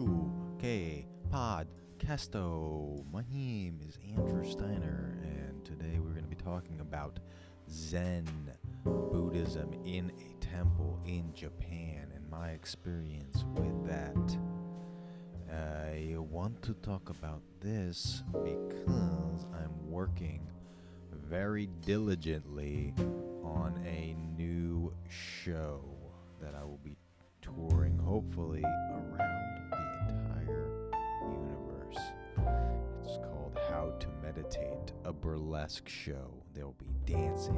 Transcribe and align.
True 0.00 0.32
K 0.58 1.04
Podcasto. 1.30 3.04
My 3.12 3.22
name 3.30 3.80
is 3.86 3.98
Andrew 4.16 4.50
Steiner, 4.50 5.18
and 5.22 5.62
today 5.62 5.98
we're 5.98 6.12
going 6.12 6.22
to 6.22 6.30
be 6.30 6.42
talking 6.42 6.80
about 6.80 7.18
Zen 7.70 8.26
Buddhism 8.82 9.74
in 9.84 10.10
a 10.18 10.42
temple 10.42 10.98
in 11.04 11.34
Japan 11.34 12.10
and 12.14 12.30
my 12.30 12.52
experience 12.52 13.44
with 13.54 13.86
that. 13.88 14.38
I 15.54 16.14
want 16.16 16.62
to 16.62 16.72
talk 16.74 17.10
about 17.10 17.42
this 17.60 18.22
because 18.42 19.44
I'm 19.52 19.90
working 19.90 20.48
very 21.28 21.68
diligently 21.84 22.94
on 23.44 23.78
a 23.86 24.14
new 24.34 24.94
show 25.10 25.84
that 26.40 26.54
I 26.54 26.64
will 26.64 26.80
be 26.82 26.96
touring, 27.42 27.98
hopefully, 27.98 28.62
around 28.62 29.49
to 34.50 34.58
Meditate, 34.58 34.92
a 35.04 35.12
burlesque 35.12 35.88
show. 35.88 36.42
There 36.54 36.64
will 36.64 36.76
be 36.78 37.12
dancing, 37.12 37.54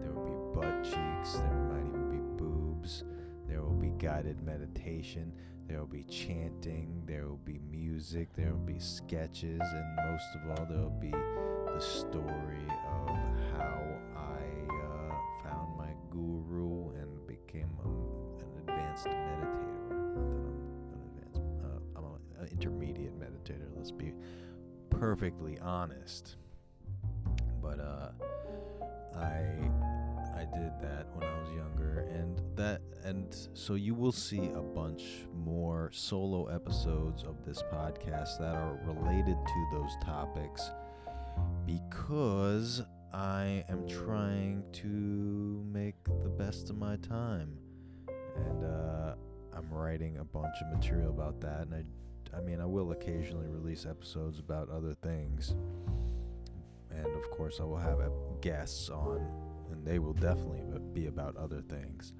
there 0.00 0.12
will 0.12 0.24
be 0.24 0.60
butt 0.60 0.84
cheeks, 0.84 1.34
there 1.34 1.68
might 1.70 1.86
even 1.86 2.10
be 2.10 2.42
boobs, 2.42 3.04
there 3.46 3.62
will 3.62 3.74
be 3.74 3.92
guided 3.98 4.42
meditation, 4.42 5.32
there 5.66 5.78
will 5.78 5.86
be 5.86 6.04
chanting, 6.04 7.02
there 7.06 7.26
will 7.26 7.40
be 7.44 7.58
music, 7.70 8.28
there 8.34 8.52
will 8.52 8.58
be 8.60 8.78
sketches, 8.78 9.60
and 9.60 9.96
most 9.96 10.26
of 10.34 10.50
all, 10.50 10.66
there 10.66 10.78
will 10.78 11.00
be 11.00 11.10
the 11.10 11.80
story 11.80 12.66
of 12.88 13.16
how 13.56 13.98
I 14.16 14.42
uh, 14.72 15.14
found 15.44 15.76
my 15.76 15.90
guru 16.10 16.90
and 16.94 17.26
became 17.26 17.70
a, 17.84 17.88
an 17.88 18.68
advanced 18.68 19.06
meditator. 19.06 19.90
Not 19.90 20.14
that 20.14 20.34
I'm 20.84 20.92
an 20.92 21.02
advanced, 21.16 21.42
uh, 21.64 21.98
I'm 21.98 22.04
an 22.40 22.48
intermediate 22.50 23.18
meditator. 23.18 23.68
Let's 23.76 23.90
be 23.90 24.12
perfectly 25.00 25.58
honest. 25.60 26.36
But 27.62 27.80
uh, 27.80 28.10
I 29.16 29.46
I 30.36 30.44
did 30.44 30.72
that 30.82 31.06
when 31.14 31.26
I 31.26 31.40
was 31.40 31.50
younger, 31.56 32.06
and 32.12 32.40
that 32.56 32.82
and 33.02 33.34
so 33.54 33.74
you 33.74 33.94
will 33.94 34.12
see 34.12 34.50
a 34.54 34.60
bunch 34.60 35.26
more 35.34 35.90
solo 35.92 36.46
episodes 36.48 37.22
of 37.22 37.44
this 37.46 37.62
podcast 37.72 38.38
that 38.40 38.54
are 38.54 38.78
related 38.84 39.36
to 39.36 39.68
those 39.72 39.96
topics 40.04 40.70
because 41.64 42.82
I 43.14 43.64
am 43.70 43.88
trying 43.88 44.62
to 44.72 45.64
make 45.72 45.96
the 46.22 46.28
best 46.28 46.68
of 46.68 46.76
my 46.76 46.96
time, 46.96 47.56
and 48.36 48.64
uh, 48.64 49.14
I'm 49.56 49.70
writing 49.70 50.18
a 50.18 50.24
bunch 50.24 50.54
of 50.60 50.76
material 50.76 51.08
about 51.08 51.40
that. 51.40 51.62
And 51.62 51.74
I, 51.74 51.84
I 52.36 52.40
mean, 52.40 52.60
I 52.60 52.66
will 52.66 52.92
occasionally 52.92 53.46
release 53.48 53.86
episodes 53.86 54.38
about 54.38 54.70
other 54.70 54.94
things, 54.94 55.54
and 56.90 57.06
of 57.06 57.30
course, 57.30 57.58
I 57.60 57.64
will 57.64 57.78
have 57.78 58.00
guests 58.40 58.88
on, 58.88 59.26
and 59.70 59.84
they 59.84 59.98
will 59.98 60.12
definitely 60.12 60.62
be 60.92 61.06
about 61.06 61.36
other 61.36 61.60
things. 61.62 62.12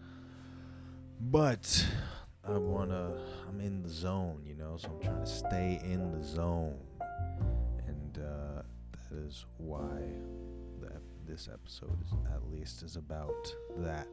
But 1.20 1.86
I 2.44 2.58
wanna, 2.58 3.12
I'm 3.48 3.60
in 3.60 3.82
the 3.82 3.88
zone, 3.88 4.42
you 4.46 4.54
know, 4.54 4.76
so 4.76 4.88
I'm 4.88 5.00
trying 5.02 5.24
to 5.24 5.30
stay 5.30 5.80
in 5.84 6.12
the 6.12 6.24
zone, 6.24 6.78
and 7.86 8.18
uh, 8.18 8.62
that 8.92 9.16
is 9.16 9.44
why 9.58 10.00
this 11.30 11.48
episode 11.52 11.96
is 12.04 12.12
at 12.34 12.50
least 12.50 12.82
is 12.82 12.96
about 12.96 13.54
that. 13.76 14.08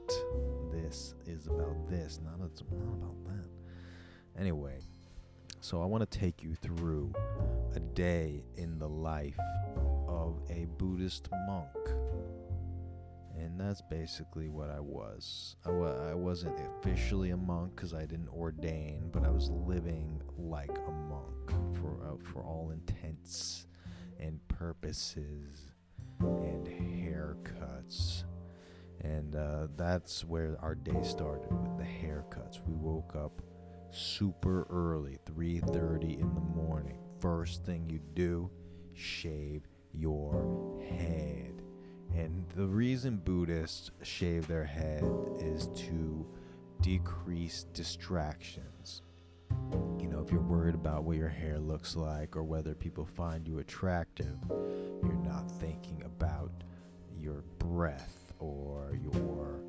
This 0.71 1.15
is 1.25 1.47
about 1.47 1.89
this, 1.89 2.19
not 2.23 2.39
not 2.39 2.51
about 2.61 3.25
that. 3.25 3.49
Anyway, 4.39 4.77
so 5.67 5.81
I 5.81 5.85
want 5.85 6.09
to 6.09 6.19
take 6.19 6.41
you 6.41 6.55
through 6.55 7.13
a 7.75 7.81
day 7.81 8.45
in 8.55 8.79
the 8.79 8.87
life 8.87 9.37
of 10.07 10.39
a 10.49 10.65
Buddhist 10.77 11.27
monk. 11.45 11.67
And 13.37 13.59
that's 13.59 13.81
basically 13.81 14.47
what 14.47 14.69
I 14.69 14.79
was. 14.79 15.57
I, 15.65 15.71
wa- 15.71 16.09
I 16.09 16.13
wasn't 16.13 16.57
officially 16.79 17.31
a 17.31 17.37
monk 17.37 17.75
because 17.75 17.93
I 17.93 18.05
didn't 18.05 18.29
ordain, 18.29 19.09
but 19.11 19.25
I 19.25 19.29
was 19.29 19.49
living 19.49 20.21
like 20.37 20.71
a 20.87 20.91
monk 20.91 21.51
for 21.81 21.99
uh, 22.01 22.15
for 22.31 22.43
all 22.43 22.71
intents 22.71 23.67
and 24.21 24.39
purposes 24.47 25.73
and 26.21 26.65
haircuts. 26.65 28.23
And 29.01 29.35
uh, 29.35 29.67
that's 29.75 30.23
where 30.23 30.55
our 30.61 30.75
day 30.75 31.03
started 31.03 31.51
with 31.51 31.77
the 31.77 31.83
haircuts. 31.83 32.61
We 32.65 32.73
woke 32.73 33.17
up 33.17 33.41
super 33.91 34.67
early, 34.69 35.17
3:30 35.25 36.19
in 36.19 36.33
the 36.33 36.41
morning. 36.41 36.99
First 37.19 37.63
thing 37.63 37.89
you 37.89 37.99
do, 38.13 38.49
shave 38.93 39.67
your 39.93 40.79
head. 40.81 41.61
And 42.13 42.47
the 42.55 42.67
reason 42.67 43.17
Buddhists 43.17 43.91
shave 44.01 44.47
their 44.47 44.65
head 44.65 45.03
is 45.39 45.67
to 45.67 46.25
decrease 46.81 47.63
distractions. 47.73 49.01
You 49.99 50.07
know, 50.07 50.21
if 50.21 50.31
you're 50.31 50.41
worried 50.41 50.75
about 50.75 51.03
what 51.03 51.17
your 51.17 51.29
hair 51.29 51.59
looks 51.59 51.95
like 51.95 52.35
or 52.35 52.43
whether 52.43 52.73
people 52.75 53.05
find 53.05 53.47
you 53.47 53.59
attractive, 53.59 54.37
you're 54.49 55.21
not 55.23 55.49
thinking 55.59 56.01
about 56.03 56.51
your 57.19 57.43
breath 57.59 58.33
or 58.39 58.97
your 59.01 59.59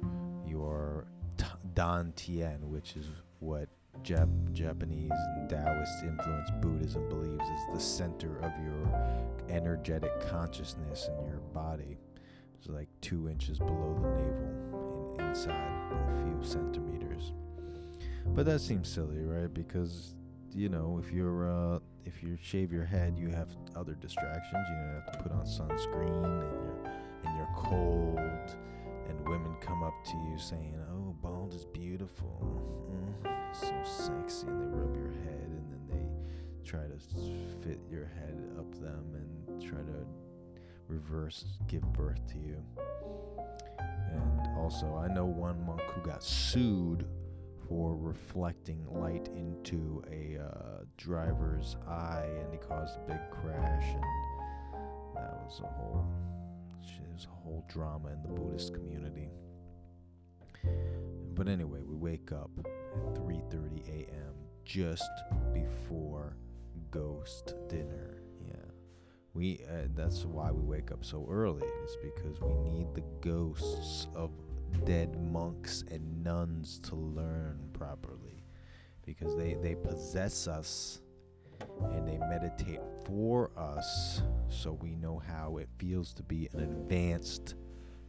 your 0.46 1.06
t- 1.36 1.44
dantian, 1.74 2.60
which 2.60 2.96
is 2.96 3.06
what 3.40 3.68
Jap- 4.02 4.52
Japanese 4.52 5.10
and 5.36 5.48
Taoist 5.48 6.02
influenced 6.02 6.60
Buddhism 6.60 7.08
believes 7.08 7.44
is 7.44 7.60
the 7.74 7.80
center 7.80 8.36
of 8.38 8.52
your 8.64 9.48
energetic 9.48 10.12
consciousness 10.28 11.08
in 11.08 11.26
your 11.26 11.40
body. 11.52 11.98
It's 12.58 12.68
like 12.68 12.88
two 13.00 13.28
inches 13.28 13.58
below 13.58 13.98
the 14.02 14.08
navel 14.08 15.16
and 15.18 15.28
inside 15.28 15.54
a 15.54 16.22
few 16.22 16.38
centimeters. 16.42 17.32
But 18.26 18.46
that 18.46 18.60
seems 18.60 18.88
silly, 18.88 19.22
right? 19.24 19.52
Because 19.52 20.14
you 20.54 20.68
know, 20.68 21.00
if 21.02 21.12
you're 21.12 21.50
uh, 21.50 21.78
if 22.04 22.22
you 22.22 22.36
shave 22.42 22.72
your 22.72 22.84
head, 22.84 23.16
you 23.18 23.28
have 23.28 23.48
other 23.76 23.94
distractions. 23.94 24.66
You 24.68 24.76
you 24.76 24.94
have 24.94 25.12
to 25.12 25.18
put 25.18 25.32
on 25.32 25.44
sunscreen, 25.44 26.24
and 26.24 26.42
you're 26.42 26.92
and 27.24 27.36
you're 27.36 27.48
cold, 27.54 28.56
and 29.08 29.28
women 29.28 29.56
come 29.60 29.82
up 29.82 30.04
to 30.04 30.16
you 30.30 30.38
saying, 30.38 30.74
"Oh, 30.90 31.14
bald 31.22 31.54
is 31.54 31.66
beautiful, 31.66 32.40
mm, 32.90 33.54
so 33.54 33.74
sexy," 33.82 34.46
and 34.46 34.62
they 34.62 34.66
rub 34.66 34.94
your 34.96 35.10
head, 35.10 35.48
and 35.48 35.70
then 35.72 35.86
they 35.88 36.64
try 36.64 36.86
to 36.86 36.98
fit 37.62 37.80
your 37.90 38.06
head 38.06 38.36
up 38.58 38.70
them 38.80 39.14
and 39.14 39.62
try 39.62 39.78
to 39.78 40.06
reverse 40.88 41.44
give 41.66 41.82
birth 41.92 42.26
to 42.28 42.38
you. 42.38 42.62
And 43.78 44.56
also, 44.56 44.96
I 44.96 45.08
know 45.08 45.26
one 45.26 45.64
monk 45.66 45.82
who 45.82 46.00
got 46.00 46.22
sued 46.22 47.06
for 47.68 47.94
reflecting 47.96 48.86
light 48.86 49.28
into 49.28 50.02
a 50.10 50.38
uh, 50.42 50.84
driver's 50.96 51.76
eye, 51.86 52.28
and 52.42 52.52
he 52.52 52.58
caused 52.58 52.96
a 52.96 53.00
big 53.06 53.20
crash, 53.30 53.84
and 53.94 54.02
that 55.14 55.42
was 55.44 55.60
a 55.62 55.66
whole, 55.66 56.06
there's 57.08 57.26
a 57.26 57.42
whole 57.42 57.64
drama 57.68 58.08
in 58.08 58.22
the 58.22 58.28
Buddhist 58.28 58.74
community. 58.74 59.28
But 61.34 61.48
anyway, 61.48 61.80
we 61.82 61.94
wake 61.94 62.32
up 62.32 62.50
at 62.58 63.14
3:30 63.14 63.88
a.m. 63.88 64.34
just 64.64 65.10
before 65.52 66.36
ghost 66.90 67.54
dinner. 67.68 68.22
Yeah. 68.46 68.54
We 69.34 69.60
uh, 69.68 69.88
that's 69.94 70.24
why 70.24 70.50
we 70.50 70.62
wake 70.62 70.90
up 70.90 71.04
so 71.04 71.26
early. 71.30 71.66
It's 71.84 71.96
because 71.96 72.40
we 72.40 72.54
need 72.70 72.94
the 72.94 73.04
ghosts 73.20 74.08
of 74.14 74.30
dead 74.84 75.20
monks 75.32 75.84
and 75.90 76.22
nuns 76.22 76.78
to 76.80 76.94
learn 76.94 77.68
properly 77.72 78.44
because 79.04 79.36
they 79.36 79.54
they 79.54 79.74
possess 79.74 80.46
us 80.46 81.00
and 81.92 82.06
they 82.06 82.18
meditate 82.18 82.80
for 83.04 83.50
us 83.56 84.22
so 84.48 84.72
we 84.72 84.94
know 84.94 85.20
how 85.26 85.56
it 85.58 85.68
feels 85.78 86.12
to 86.14 86.22
be 86.22 86.48
an 86.52 86.60
advanced 86.60 87.54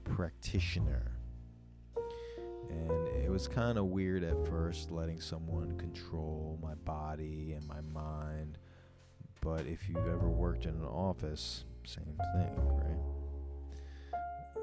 practitioner. 0.04 1.12
And 2.69 3.07
it 3.07 3.30
was 3.31 3.48
kind 3.48 3.78
of 3.78 3.86
weird 3.86 4.24
at 4.24 4.48
first 4.48 4.92
letting 4.92 5.19
someone 5.19 5.78
control 5.78 6.60
my 6.62 6.75
body 6.75 7.54
and 7.54 7.68
my 7.68 7.81
mind. 7.81 8.57
But 9.42 9.66
if 9.66 9.88
you've 9.88 9.98
ever 10.07 10.30
worked 10.30 10.66
in 10.66 10.75
an 10.75 10.86
office, 10.86 11.66
same 11.86 12.18
thing, 12.36 12.56
right? 12.56 13.19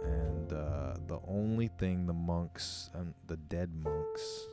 And 0.05 0.53
uh, 0.53 0.95
the 1.07 1.19
only 1.27 1.69
thing 1.79 2.07
the 2.07 2.13
monks, 2.13 2.91
um, 2.95 3.15
the 3.27 3.37
dead 3.37 3.75
monks, 3.75 4.47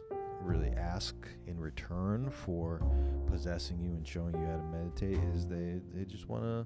really 0.43 0.71
ask 0.77 1.15
in 1.47 1.59
return 1.59 2.29
for 2.29 2.81
possessing 3.27 3.79
you 3.81 3.91
and 3.91 4.07
showing 4.07 4.35
you 4.35 4.45
how 4.45 4.57
to 4.57 4.63
meditate 4.63 5.17
is 5.33 5.47
they, 5.47 5.79
they 5.93 6.05
just 6.05 6.27
want 6.29 6.43
to, 6.43 6.65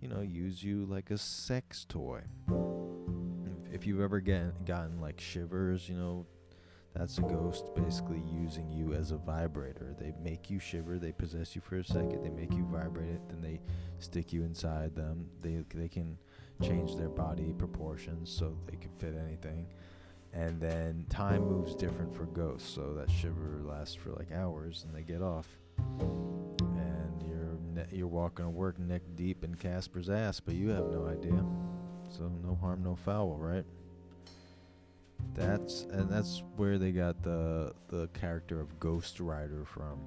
you 0.00 0.08
know, 0.08 0.20
use 0.20 0.62
you 0.62 0.84
like 0.86 1.10
a 1.10 1.18
sex 1.18 1.84
toy. 1.88 2.20
If- 3.72 3.86
you've 3.86 4.00
ever 4.00 4.20
get, 4.20 4.64
gotten 4.64 5.00
like 5.00 5.20
shivers, 5.20 5.88
you 5.88 5.96
know, 5.96 6.26
That's 6.94 7.18
a 7.18 7.22
ghost 7.22 7.74
basically 7.74 8.22
using 8.26 8.70
you 8.70 8.94
as 8.94 9.10
a 9.12 9.18
vibrator. 9.18 9.94
They 10.00 10.12
make 10.22 10.48
you 10.48 10.58
shiver, 10.58 10.98
they 10.98 11.12
possess 11.12 11.54
you 11.54 11.60
for 11.60 11.76
a 11.76 11.84
second, 11.84 12.22
they 12.22 12.30
make 12.30 12.52
you 12.54 12.64
vibrate 12.72 13.10
it, 13.10 13.20
then 13.28 13.42
they 13.42 13.60
stick 13.98 14.32
you 14.32 14.44
inside 14.44 14.94
them. 14.96 15.28
They 15.42 15.62
they 15.74 15.88
can 15.88 16.16
change 16.62 16.96
their 16.96 17.10
body 17.10 17.52
proportions 17.52 18.30
so 18.30 18.56
they 18.66 18.78
can 18.78 18.90
fit 18.98 19.14
anything. 19.14 19.66
And 20.36 20.60
then 20.60 21.06
time 21.08 21.48
moves 21.48 21.74
different 21.74 22.14
for 22.14 22.26
ghosts, 22.26 22.68
so 22.68 22.92
that 22.92 23.10
shiver 23.10 23.62
lasts 23.64 23.94
for 23.94 24.10
like 24.10 24.30
hours, 24.32 24.84
and 24.86 24.94
they 24.94 25.02
get 25.02 25.22
off. 25.22 25.48
And 25.98 27.22
you're 27.26 27.86
you're 27.90 28.06
walking 28.06 28.44
to 28.44 28.50
work 28.50 28.78
neck 28.78 29.00
deep 29.14 29.44
in 29.44 29.54
Casper's 29.54 30.10
ass, 30.10 30.38
but 30.38 30.54
you 30.54 30.68
have 30.68 30.86
no 30.90 31.06
idea. 31.06 31.42
So 32.10 32.30
no 32.44 32.54
harm, 32.60 32.82
no 32.84 32.96
foul, 32.96 33.38
right? 33.38 33.64
That's 35.32 35.86
and 35.90 36.10
that's 36.10 36.42
where 36.56 36.76
they 36.76 36.92
got 36.92 37.22
the 37.22 37.72
the 37.88 38.08
character 38.08 38.60
of 38.60 38.78
Ghost 38.78 39.20
Rider 39.20 39.64
from. 39.64 39.98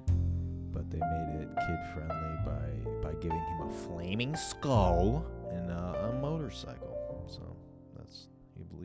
But 0.72 0.92
they 0.92 0.98
made 0.98 1.42
it 1.42 1.48
kid 1.66 1.78
friendly 1.92 2.36
by 2.46 3.08
by 3.08 3.14
giving 3.14 3.36
him 3.36 3.62
a 3.68 3.72
flaming 3.72 4.36
skull 4.36 5.26
and 5.50 5.72
uh, 5.72 6.08
a 6.08 6.12
motorcycle. 6.20 7.26
So 7.26 7.56
that's 7.96 8.28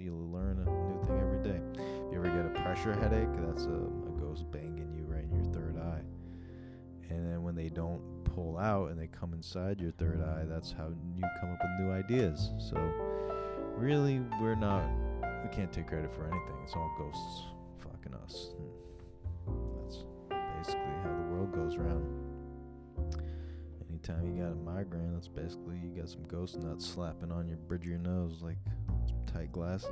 you, 0.06 0.16
learn 0.32 0.60
a 0.60 0.70
new 0.70 1.04
thing 1.08 1.25
day. 1.46 1.62
If 1.74 2.12
you 2.12 2.18
ever 2.18 2.28
get 2.28 2.46
a 2.46 2.62
pressure 2.64 2.94
headache, 2.94 3.30
that's 3.48 3.66
a, 3.66 3.70
a 3.70 4.20
ghost 4.20 4.50
banging 4.52 4.94
you 4.98 5.06
right 5.06 5.24
in 5.24 5.32
your 5.34 5.54
third 5.54 5.78
eye. 5.78 6.02
And 7.10 7.32
then 7.32 7.44
when 7.44 7.56
they 7.56 7.70
don't 7.70 8.02
pull 8.24 8.58
out 8.58 8.90
and 8.90 9.00
they 9.00 9.08
come 9.08 9.34
inside 9.34 9.80
your 9.80 9.92
third 9.92 10.22
eye, 10.22 10.44
that's 10.48 10.72
how 10.72 10.88
you 11.16 11.24
come 11.40 11.52
up 11.52 11.60
with 11.62 11.80
new 11.80 11.92
ideas. 11.92 12.52
So 12.58 12.76
really, 13.78 14.22
we're 14.42 14.56
not 14.56 14.90
we 15.44 15.56
can't 15.56 15.72
take 15.72 15.88
credit 15.88 16.12
for 16.14 16.24
anything. 16.24 16.56
It's 16.64 16.74
all 16.74 16.92
ghosts 16.98 17.44
fucking 17.78 18.16
us. 18.24 18.50
And 19.46 19.56
that's 19.84 20.04
basically 20.58 20.94
how 21.04 21.16
the 21.16 21.36
world 21.36 21.54
goes 21.54 21.76
around. 21.76 22.04
Anytime 23.88 24.26
you 24.26 24.42
got 24.42 24.52
a 24.52 24.56
migraine, 24.56 25.14
that's 25.14 25.28
basically 25.28 25.78
you 25.78 26.02
got 26.02 26.10
some 26.10 26.24
ghost 26.24 26.58
nuts 26.60 26.86
slapping 26.86 27.32
on 27.32 27.48
your 27.48 27.58
bridge 27.58 27.84
of 27.84 27.90
your 27.90 28.00
nose 28.00 28.42
like 28.42 28.58
some 29.08 29.20
tight 29.32 29.52
glasses. 29.52 29.92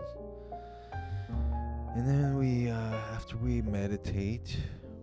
And 1.96 2.08
then 2.08 2.38
we, 2.38 2.70
uh, 2.70 2.96
after 3.14 3.38
we 3.38 3.62
meditate 3.62 4.58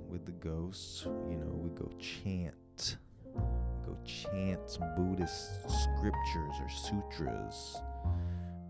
with 0.09 0.27
the 0.27 0.33
ghosts, 0.33 1.05
you 1.29 1.37
know, 1.37 1.53
we 1.53 1.71
go 1.71 1.89
chant. 1.99 2.97
We 3.35 3.87
go 3.87 3.97
chant 4.05 4.79
Buddhist 4.97 5.63
scriptures 5.69 6.55
or 6.61 6.69
sutras 6.69 7.81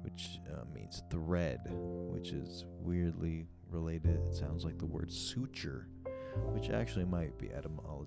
which 0.03 0.41
uh, 0.53 0.65
means 0.75 1.03
thread, 1.11 1.61
which 1.71 2.33
is 2.33 2.65
weirdly 2.81 3.47
related. 3.71 4.21
It 4.29 4.35
sounds 4.35 4.65
like 4.65 4.79
the 4.79 4.87
word 4.87 5.11
suture, 5.11 5.87
which 6.53 6.71
actually 6.71 7.05
might 7.05 7.37
be 7.39 7.49
etymolo- 7.49 8.07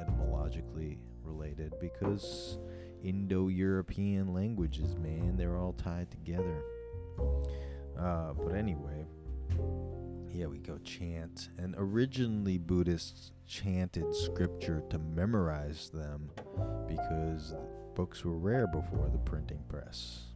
etymologically 0.00 0.98
related 1.22 1.74
because 1.80 2.58
Indo 3.02 3.48
European 3.48 4.32
languages, 4.32 4.96
man, 4.96 5.36
they're 5.36 5.56
all 5.56 5.74
tied 5.74 6.10
together. 6.10 6.62
Uh, 7.98 8.32
but 8.32 8.54
anyway, 8.54 9.06
yeah, 10.32 10.46
we 10.46 10.58
go 10.58 10.78
chant. 10.78 11.48
And 11.58 11.74
originally, 11.78 12.58
Buddhists 12.58 13.32
chanted 13.46 14.14
scripture 14.14 14.82
to 14.90 14.98
memorize 14.98 15.90
them 15.92 16.30
because 16.86 17.54
books 17.94 18.24
were 18.24 18.38
rare 18.38 18.66
before 18.66 19.08
the 19.10 19.18
printing 19.18 19.62
press 19.68 20.26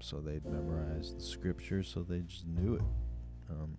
so 0.00 0.18
they'd 0.18 0.44
memorize 0.46 1.14
the 1.14 1.20
scripture, 1.20 1.82
so 1.82 2.02
they 2.02 2.20
just 2.20 2.46
knew 2.46 2.74
it. 2.74 2.82
Um, 3.50 3.76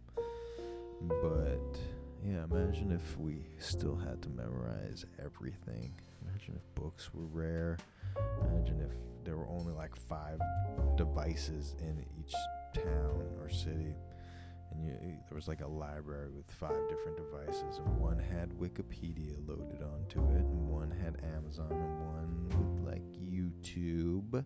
but 1.08 1.80
yeah, 2.24 2.44
imagine 2.44 2.92
if 2.92 3.18
we 3.18 3.48
still 3.58 3.96
had 3.96 4.22
to 4.22 4.30
memorize 4.30 5.06
everything. 5.24 5.94
Imagine 6.28 6.56
if 6.56 6.76
books 6.76 7.14
were 7.14 7.26
rare. 7.26 7.78
Imagine 8.42 8.82
if 8.82 8.92
there 9.26 9.36
were 9.36 9.48
only 9.48 9.74
like 9.74 9.96
five 9.96 10.40
devices 10.96 11.76
in 11.80 12.06
each 12.20 12.34
town 12.74 13.24
or 13.40 13.50
city. 13.50 13.96
And 14.72 14.86
you, 14.86 14.94
there 15.28 15.36
was 15.36 15.48
like 15.48 15.62
a 15.62 15.68
library 15.68 16.30
with 16.32 16.50
five 16.52 16.88
different 16.90 17.18
devices, 17.18 17.80
and 17.80 17.98
one 17.98 18.20
had 18.20 18.50
Wikipedia 18.52 19.36
loaded 19.48 19.82
onto 19.82 20.20
it, 20.32 20.46
and 20.46 20.68
one 20.68 20.92
had 20.92 21.18
Amazon, 21.36 21.72
and 21.72 22.00
one 22.00 22.50
with 22.50 22.88
like 22.88 23.04
YouTube, 23.20 24.44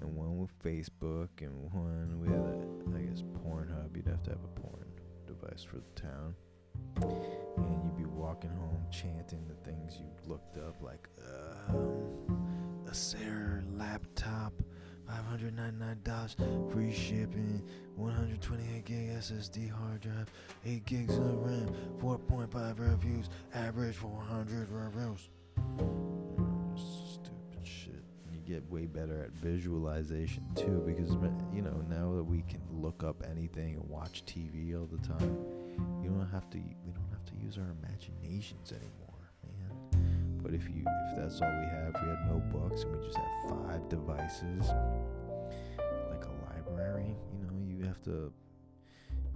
and 0.00 0.14
one 0.14 0.38
with 0.38 0.58
Facebook, 0.62 1.28
and 1.40 1.72
one 1.72 2.20
with, 2.20 2.30
uh, 2.30 2.96
I 2.96 3.02
guess, 3.02 3.22
Pornhub. 3.22 3.94
You'd 3.96 4.06
have 4.06 4.22
to 4.24 4.30
have 4.30 4.44
a 4.44 4.60
porn 4.60 4.86
device 5.26 5.62
for 5.62 5.76
the 5.76 6.00
town. 6.00 6.34
And 7.02 7.84
you'd 7.84 7.96
be 7.96 8.04
walking 8.04 8.50
home 8.50 8.84
chanting 8.90 9.46
the 9.46 9.54
things 9.70 9.98
you 9.98 10.06
looked 10.26 10.56
up, 10.58 10.80
like 10.82 11.08
um, 11.68 12.86
Acer 12.88 13.64
laptop, 13.76 14.52
$599, 15.36 16.72
free 16.72 16.92
shipping, 16.92 17.62
128 17.96 18.84
gig 18.84 19.08
SSD 19.18 19.70
hard 19.70 20.00
drive, 20.00 20.30
8 20.64 20.84
gigs 20.86 21.16
of 21.16 21.44
RAM, 21.44 21.74
4.5 22.00 22.78
reviews, 22.78 23.28
average 23.54 23.96
400 23.96 24.68
reviews. 24.70 25.28
Stupid 26.74 27.66
shit. 27.66 28.02
You 28.32 28.38
get 28.46 28.68
way 28.70 28.86
better 28.86 29.24
at 29.24 29.32
visualization 29.32 30.44
too 30.54 30.82
because 30.86 31.10
you 31.54 31.62
know 31.62 31.82
now 31.88 32.14
that 32.14 32.24
we 32.24 32.42
can 32.42 32.60
look 32.70 33.02
up 33.02 33.22
anything 33.30 33.74
and 33.74 33.88
watch 33.88 34.24
TV 34.26 34.78
all 34.78 34.86
the 34.86 34.98
time 35.06 35.38
you 36.02 36.10
don't 36.10 36.28
have 36.30 36.48
to 36.50 36.58
we 36.58 36.92
don't 36.92 37.10
have 37.10 37.24
to 37.24 37.32
use 37.42 37.58
our 37.58 37.74
imaginations 37.82 38.72
anymore 38.72 39.32
man. 39.42 40.40
But 40.42 40.54
if 40.54 40.68
you 40.68 40.84
if 41.10 41.16
that's 41.18 41.40
all 41.40 41.48
we 41.48 41.66
have 41.66 41.94
we 42.02 42.08
had 42.08 42.26
no 42.26 42.42
books 42.52 42.82
and 42.82 42.96
we 42.96 43.06
just 43.06 43.16
have 43.16 43.50
five 43.50 43.88
devices 43.88 44.70
library 46.76 47.16
you 47.32 47.46
know 47.46 47.52
you 47.66 47.84
have 47.84 48.02
to 48.02 48.32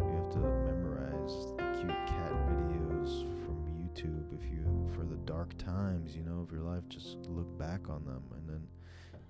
you 0.00 0.06
have 0.06 0.30
to 0.30 0.38
memorize 0.38 1.34
the 1.56 1.64
cute 1.78 2.06
cat 2.06 2.32
videos 2.48 3.24
from 3.44 3.56
YouTube 3.78 4.32
if 4.32 4.44
you 4.50 4.64
for 4.94 5.04
the 5.04 5.16
dark 5.24 5.56
times 5.58 6.16
you 6.16 6.22
know 6.22 6.40
of 6.40 6.52
your 6.52 6.62
life 6.62 6.82
just 6.88 7.18
look 7.28 7.58
back 7.58 7.88
on 7.88 8.04
them 8.04 8.22
and 8.36 8.48
then 8.48 8.66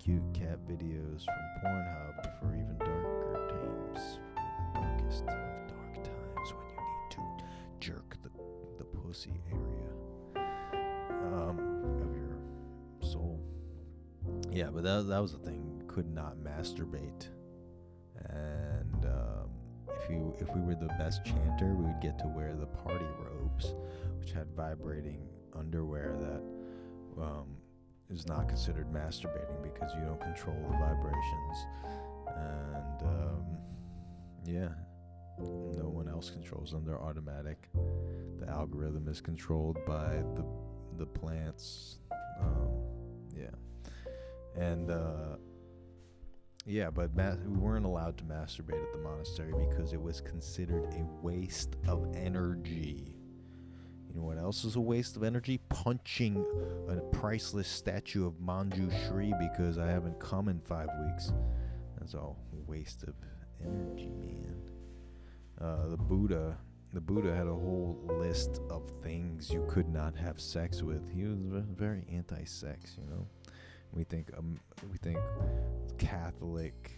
cute 0.03 0.21
cat 0.33 0.57
videos 0.67 1.25
from 1.25 1.63
Pornhub 1.63 2.39
for 2.39 2.53
even 2.53 2.75
darker 2.79 3.21
times, 3.49 4.19
darkest 4.73 5.21
of 5.21 5.67
dark 5.67 6.03
times 6.03 6.53
when 6.53 6.67
you 6.69 6.81
need 6.81 7.11
to 7.11 7.21
jerk 7.79 8.17
the, 8.23 8.29
the 8.79 8.83
pussy 8.83 9.33
area 9.51 10.45
um, 11.33 11.59
of 12.01 12.15
your 12.15 13.09
soul. 13.11 13.39
Yeah, 14.51 14.69
but 14.73 14.83
that, 14.83 15.07
that 15.07 15.21
was 15.21 15.33
the 15.33 15.39
thing. 15.39 15.83
Could 15.87 16.11
not 16.11 16.37
masturbate. 16.37 17.27
If 20.39 20.53
we 20.55 20.61
were 20.61 20.75
the 20.75 20.93
best 20.99 21.25
chanter, 21.25 21.73
we 21.73 21.85
would 21.85 22.01
get 22.01 22.17
to 22.19 22.27
wear 22.27 22.55
the 22.55 22.65
party 22.65 23.05
robes, 23.19 23.73
which 24.19 24.31
had 24.31 24.47
vibrating 24.55 25.27
underwear 25.53 26.15
that 26.19 27.21
um, 27.21 27.57
is 28.09 28.27
not 28.27 28.47
considered 28.47 28.91
masturbating 28.91 29.61
because 29.63 29.93
you 29.95 30.01
don't 30.01 30.21
control 30.21 30.55
the 30.69 30.77
vibrations. 30.77 31.65
And 32.27 33.01
um, 33.03 33.45
yeah, 34.45 34.69
no 35.39 35.89
one 35.89 36.07
else 36.07 36.29
controls 36.29 36.71
them. 36.71 36.85
They're 36.85 37.01
automatic. 37.01 37.69
The 38.39 38.49
algorithm 38.49 39.07
is 39.07 39.21
controlled 39.21 39.77
by 39.85 40.23
the 40.35 40.45
the 40.97 41.05
plants. 41.05 41.99
Um, 42.39 42.69
yeah, 43.35 44.61
and 44.61 44.91
uh, 44.91 45.37
yeah, 46.65 46.89
but 46.89 47.15
ma- 47.15 47.35
we 47.45 47.57
weren't 47.57 47.85
allowed 47.85 48.17
to 48.19 48.23
masturbate 48.23 48.81
at 48.81 48.91
the 48.91 48.99
monastery 48.99 49.53
because 49.69 49.93
it 49.93 50.01
was 50.01 50.21
considered 50.21 50.93
a 50.93 51.03
waste 51.25 51.75
of 51.87 52.07
energy. 52.15 53.15
You 54.07 54.19
know 54.19 54.25
what 54.25 54.37
else 54.37 54.65
is 54.65 54.75
a 54.75 54.81
waste 54.81 55.15
of 55.15 55.23
energy? 55.23 55.59
Punching 55.69 56.45
a 56.89 56.95
priceless 57.15 57.67
statue 57.67 58.27
of 58.27 58.33
Manju 58.33 58.91
Shri 59.07 59.33
because 59.39 59.77
I 59.77 59.87
haven't 59.87 60.19
come 60.19 60.49
in 60.49 60.59
five 60.59 60.89
weeks. 61.05 61.31
That's 61.97 62.13
all 62.13 62.37
waste 62.67 63.03
of 63.03 63.13
energy, 63.63 64.09
man. 64.09 64.55
Uh, 65.59 65.87
the 65.89 65.97
Buddha, 65.97 66.57
the 66.93 67.01
Buddha 67.01 67.33
had 67.33 67.47
a 67.47 67.53
whole 67.53 67.99
list 68.19 68.59
of 68.69 68.91
things 69.01 69.49
you 69.49 69.65
could 69.69 69.87
not 69.87 70.15
have 70.15 70.39
sex 70.39 70.81
with. 70.81 71.09
He 71.09 71.23
was 71.23 71.63
very 71.75 72.05
anti-sex, 72.11 72.97
you 72.97 73.09
know. 73.09 73.27
We 73.93 74.03
think 74.03 74.31
um, 74.37 74.57
we 74.91 74.97
think 74.97 75.19
Catholic 75.97 76.91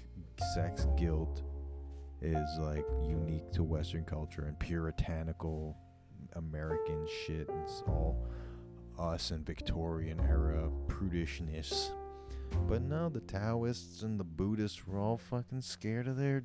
sex 0.54 0.88
guilt 0.98 1.42
is 2.22 2.48
like 2.60 2.86
unique 3.08 3.52
to 3.52 3.64
Western 3.64 4.06
culture 4.06 4.46
and 4.46 4.58
puritanical 4.60 5.76
American 6.34 7.08
shit. 7.26 7.50
It's 7.64 7.84
all 7.88 8.28
us 8.98 9.32
and 9.32 9.46
Victorian 9.46 10.20
era 10.22 10.70
prudishness. 10.88 11.90
But 12.68 12.84
no, 12.84 13.10
the 13.10 13.22
Taoists 13.22 14.04
and 14.04 14.20
the 14.20 14.24
Buddhists 14.24 14.86
were 14.86 15.00
all 15.00 15.18
fucking 15.18 15.62
scared 15.62 16.08
of 16.08 16.18
their 16.18 16.44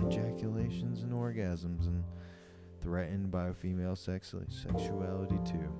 ejaculations 0.00 1.02
and 1.02 1.12
orgasms, 1.12 1.86
and 1.86 2.02
threatened 2.80 3.30
by 3.30 3.52
female 3.52 3.94
sex 3.96 4.34
sexuality 4.48 5.38
too. 5.44 5.72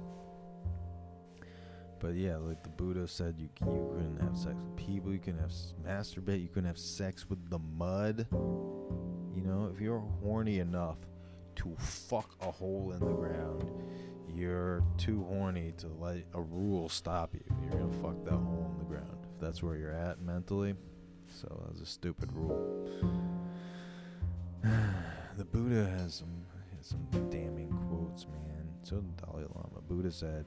But 2.00 2.14
yeah, 2.14 2.38
like 2.38 2.62
the 2.62 2.70
Buddha 2.70 3.06
said, 3.06 3.36
you 3.38 3.48
you 3.60 3.92
couldn't 3.94 4.20
have 4.20 4.36
sex 4.36 4.56
with 4.56 4.76
people, 4.76 5.12
you 5.12 5.18
couldn't 5.18 5.40
have 5.40 5.52
masturbate, 5.86 6.40
you 6.40 6.48
couldn't 6.48 6.68
have 6.68 6.78
sex 6.78 7.28
with 7.28 7.50
the 7.50 7.58
mud. 7.58 8.26
You 8.32 9.42
know, 9.42 9.70
if 9.72 9.80
you're 9.80 10.02
horny 10.22 10.60
enough 10.60 10.96
to 11.56 11.76
fuck 11.78 12.34
a 12.40 12.50
hole 12.50 12.92
in 12.92 13.00
the 13.00 13.12
ground, 13.12 13.70
you're 14.34 14.82
too 14.96 15.24
horny 15.28 15.74
to 15.76 15.88
let 15.98 16.24
a 16.32 16.40
rule 16.40 16.88
stop 16.88 17.34
you. 17.34 17.44
You're 17.62 17.80
gonna 17.80 18.02
fuck 18.02 18.24
that 18.24 18.30
hole 18.30 18.70
in 18.72 18.78
the 18.78 18.84
ground 18.84 19.26
if 19.34 19.40
that's 19.40 19.62
where 19.62 19.76
you're 19.76 19.92
at 19.92 20.22
mentally. 20.22 20.74
So 21.28 21.64
that's 21.66 21.80
a 21.80 21.86
stupid 21.86 22.32
rule. 22.32 22.88
the 25.36 25.44
Buddha 25.44 25.86
has 25.98 26.14
some 26.14 26.46
has 26.76 26.86
some 26.86 27.06
damning 27.28 27.76
quotes, 27.88 28.26
man. 28.26 28.68
So 28.82 28.96
the 28.96 29.26
Dalai 29.26 29.44
Lama. 29.54 29.80
Buddha 29.86 30.10
said, 30.10 30.46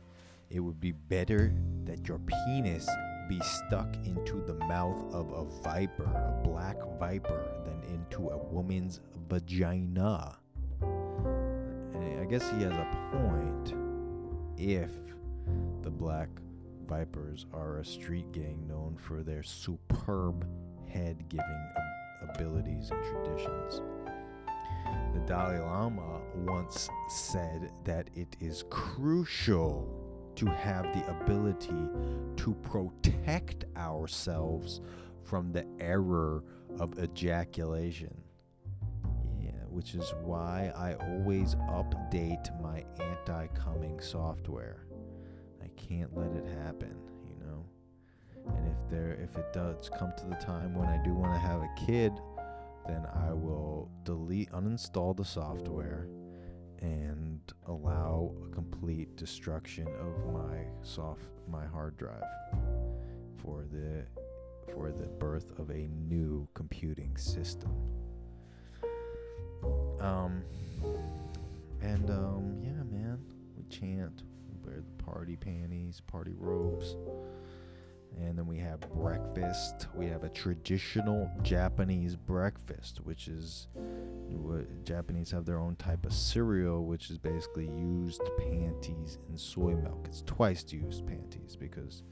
"It 0.53 0.59
would 0.59 0.79
be 0.79 0.91
better 0.91 1.51
that 1.85 2.07
your 2.07 2.19
penis 2.19 2.87
be 3.27 3.39
stuck 3.39 3.95
into 4.05 4.39
the 4.45 4.53
mouth 4.53 5.11
of 5.11 5.31
a 5.31 5.45
viper, 5.63 6.03
a 6.03 6.41
black 6.43 6.77
viper, 6.99 7.63
than 7.65 7.81
into 7.91 8.29
a 8.29 8.37
woman's 8.37 9.01
vagina." 9.27 10.37
And 10.79 12.19
I 12.19 12.25
guess 12.25 12.47
he 12.51 12.61
has 12.61 12.73
a 12.73 12.87
point 13.11 13.73
if 14.57 14.91
the 15.81 15.89
black 15.89 16.29
vipers 16.85 17.47
are 17.51 17.79
a 17.79 17.85
street 17.85 18.31
gang 18.31 18.67
known 18.67 18.95
for 18.95 19.23
their 19.23 19.41
superb 19.41 20.47
head 20.87 21.27
giving 21.29 21.73
abilities 22.29 22.91
and 22.91 23.03
traditions. 23.05 23.81
The 25.15 25.19
Dalai 25.25 25.57
Lama 25.57 26.21
once 26.45 26.89
said 27.09 27.71
that 27.85 28.11
it 28.13 28.35
is 28.39 28.65
crucial 28.69 30.02
to 30.35 30.45
have 30.45 30.83
the 30.93 31.07
ability 31.09 31.89
to 32.37 32.53
protect 32.61 33.65
ourselves 33.77 34.81
from 35.23 35.51
the 35.51 35.65
error 35.79 36.43
of 36.79 36.97
ejaculation. 36.99 38.13
Yeah, 39.39 39.51
which 39.69 39.95
is 39.95 40.13
why 40.23 40.71
I 40.75 40.95
always 40.95 41.55
update 41.55 42.61
my 42.61 42.83
anti 42.99 43.47
coming 43.47 43.99
software. 43.99 44.85
I 45.61 45.67
can't 45.75 46.15
let 46.15 46.31
it 46.33 46.45
happen, 46.63 46.95
you 47.27 47.35
know? 47.45 47.65
And 48.55 48.67
if 48.67 48.89
there 48.89 49.17
if 49.21 49.37
it 49.37 49.53
does 49.53 49.89
come 49.97 50.13
to 50.17 50.25
the 50.25 50.35
time 50.35 50.73
when 50.73 50.87
I 50.87 51.01
do 51.03 51.13
want 51.13 51.33
to 51.33 51.39
have 51.39 51.61
a 51.61 51.69
kid, 51.85 52.13
then 52.87 53.05
I 53.27 53.33
will 53.33 53.89
delete, 54.03 54.51
uninstall 54.51 55.15
the 55.15 55.23
software, 55.23 56.07
and 56.83 57.39
allow 57.67 58.33
a 58.45 58.49
complete 58.49 59.15
destruction 59.15 59.87
of 59.87 60.33
my 60.33 60.57
soft, 60.81 61.31
my 61.49 61.65
hard 61.65 61.97
drive 61.97 62.23
for 63.41 63.65
the 63.71 64.05
for 64.73 64.91
the 64.91 65.07
birth 65.07 65.57
of 65.57 65.69
a 65.69 65.87
new 66.09 66.47
computing 66.53 67.15
system. 67.17 67.71
Um, 69.99 70.43
and 71.81 72.09
um, 72.09 72.57
yeah, 72.61 72.83
man, 72.83 73.19
we 73.55 73.63
chant, 73.69 74.23
we 74.49 74.55
wear 74.69 74.81
the 74.81 75.03
party 75.03 75.37
panties, 75.37 76.01
party 76.01 76.33
robes. 76.37 76.97
And 78.21 78.37
then 78.37 78.47
we 78.47 78.57
have 78.59 78.79
breakfast. 78.93 79.87
We 79.95 80.07
have 80.07 80.23
a 80.23 80.29
traditional 80.29 81.29
Japanese 81.41 82.15
breakfast, 82.15 83.01
which 83.03 83.27
is 83.27 83.67
what 83.75 84.83
Japanese 84.85 85.29
have 85.31 85.45
their 85.45 85.59
own 85.59 85.75
type 85.75 86.05
of 86.05 86.13
cereal, 86.13 86.85
which 86.85 87.09
is 87.09 87.17
basically 87.17 87.65
used 87.65 88.21
panties 88.37 89.17
and 89.27 89.39
soy 89.39 89.75
milk. 89.75 90.05
It's 90.07 90.21
twice 90.21 90.65
used 90.71 91.05
panties 91.05 91.55
because 91.55 92.03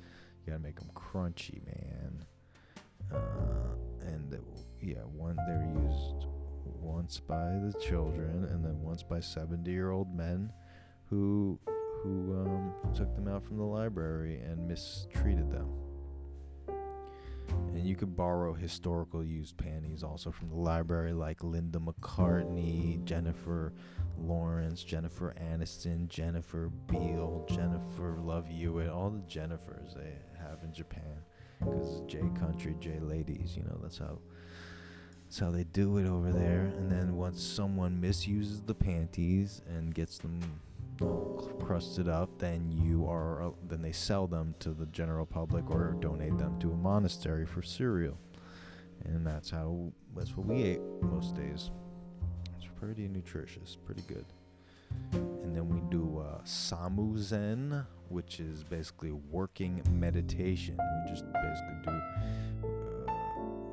you 0.45 0.51
gotta 0.51 0.63
make 0.63 0.79
them 0.79 0.89
crunchy, 0.95 1.65
man. 1.65 2.25
Uh, 3.13 3.75
and 4.01 4.37
yeah, 4.81 5.01
one 5.03 5.35
they're 5.47 5.69
used 5.83 6.27
once 6.65 7.19
by 7.19 7.59
the 7.63 7.73
children, 7.79 8.45
and 8.45 8.65
then 8.65 8.81
once 8.81 9.03
by 9.03 9.19
seventy-year-old 9.19 10.13
men 10.15 10.51
who 11.05 11.59
who 12.01 12.33
um, 12.41 12.73
took 12.95 13.13
them 13.15 13.27
out 13.27 13.43
from 13.43 13.57
the 13.57 13.63
library 13.63 14.41
and 14.41 14.67
mistreated 14.67 15.51
them. 15.51 15.69
And 17.81 17.89
you 17.89 17.95
could 17.95 18.15
borrow 18.15 18.53
historical 18.53 19.23
used 19.23 19.57
panties 19.57 20.03
also 20.03 20.29
from 20.29 20.49
the 20.49 20.55
library, 20.55 21.13
like 21.13 21.43
Linda 21.43 21.79
McCartney, 21.79 23.03
Jennifer 23.05 23.73
Lawrence, 24.19 24.83
Jennifer 24.83 25.33
Aniston, 25.41 26.07
Jennifer 26.07 26.69
Beal, 26.85 27.43
Jennifer 27.49 28.19
Love 28.19 28.47
Hewitt, 28.47 28.87
all 28.87 29.09
the 29.09 29.21
Jennifers 29.21 29.95
they 29.95 30.13
have 30.37 30.59
in 30.63 30.71
Japan. 30.71 31.23
Because 31.57 32.03
J 32.05 32.19
Country, 32.39 32.75
J 32.79 32.99
Ladies, 32.99 33.57
you 33.57 33.63
know, 33.63 33.79
that's 33.81 33.97
how. 33.97 34.19
That's 35.23 35.39
how 35.39 35.49
they 35.49 35.63
do 35.63 35.97
it 35.97 36.05
over 36.05 36.31
there. 36.31 36.71
And 36.77 36.91
then 36.91 37.15
once 37.15 37.41
someone 37.41 37.99
misuses 37.99 38.61
the 38.61 38.75
panties 38.75 39.61
and 39.65 39.95
gets 39.95 40.19
them 40.19 40.41
crusted 41.59 42.07
up, 42.07 42.29
then 42.37 42.71
you 42.71 43.07
are 43.07 43.43
uh, 43.43 43.51
then 43.67 43.81
they 43.81 43.91
sell 43.91 44.27
them 44.27 44.55
to 44.59 44.71
the 44.71 44.85
general 44.87 45.25
public 45.25 45.69
or 45.69 45.95
donate 45.99 46.37
them 46.37 46.59
to 46.59 46.71
a 46.71 46.75
monastery 46.75 47.45
for 47.45 47.61
cereal, 47.61 48.17
and 49.05 49.25
that's 49.25 49.49
how 49.49 49.91
that's 50.15 50.35
what 50.35 50.45
we 50.47 50.63
ate 50.63 50.81
most 51.01 51.35
days. 51.35 51.71
It's 52.57 52.67
pretty 52.79 53.07
nutritious, 53.07 53.77
pretty 53.85 54.03
good. 54.07 54.25
And 55.13 55.55
then 55.55 55.69
we 55.69 55.81
do 55.89 56.19
uh, 56.19 56.41
samu 56.43 57.17
zen, 57.17 57.85
which 58.09 58.39
is 58.41 58.63
basically 58.63 59.13
working 59.13 59.81
meditation. 59.91 60.77
We 60.77 61.11
just 61.11 61.25
basically 61.31 61.77
do. 61.83 62.67
Uh, 62.67 63.11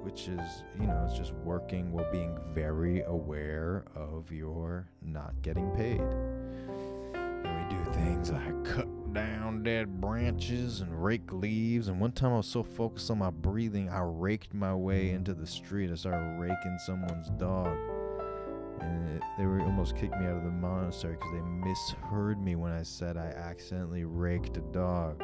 which 0.03 0.29
is, 0.29 0.63
you 0.81 0.87
know, 0.87 1.05
it's 1.07 1.19
just 1.19 1.33
working 1.45 1.93
while 1.93 2.11
being 2.11 2.39
very 2.55 3.03
aware 3.03 3.85
of 3.95 4.33
your 4.33 4.89
not 5.03 5.43
getting 5.43 5.69
paid 5.73 6.01
things 7.99 8.31
like 8.31 8.65
cut 8.65 9.13
down 9.13 9.63
dead 9.63 10.01
branches 10.01 10.81
and 10.81 11.03
rake 11.03 11.33
leaves. 11.33 11.89
And 11.89 12.01
one 12.01 12.13
time 12.13 12.33
I 12.33 12.37
was 12.37 12.47
so 12.47 12.63
focused 12.63 13.11
on 13.11 13.19
my 13.19 13.31
breathing, 13.31 13.89
I 13.89 14.01
raked 14.01 14.55
my 14.55 14.75
way 14.75 15.11
into 15.11 15.35
the 15.35 15.47
street. 15.47 15.91
I 15.91 15.95
started 15.95 16.39
raking 16.39 16.79
someone's 16.87 17.31
dog. 17.31 17.77
And 18.81 19.17
it, 19.17 19.23
they 19.37 19.47
were 19.47 19.61
almost 19.61 19.97
kicked 19.97 20.17
me 20.19 20.27
out 20.27 20.37
of 20.37 20.45
the 20.45 20.51
monastery 20.51 21.15
because 21.15 21.33
they 21.33 21.41
misheard 21.41 22.41
me 22.41 22.55
when 22.55 22.73
I 22.73 22.83
said 22.85 23.17
I 23.17 23.27
accidentally 23.27 24.05
raked 24.05 24.57
a 24.57 24.61
dog. 24.61 25.21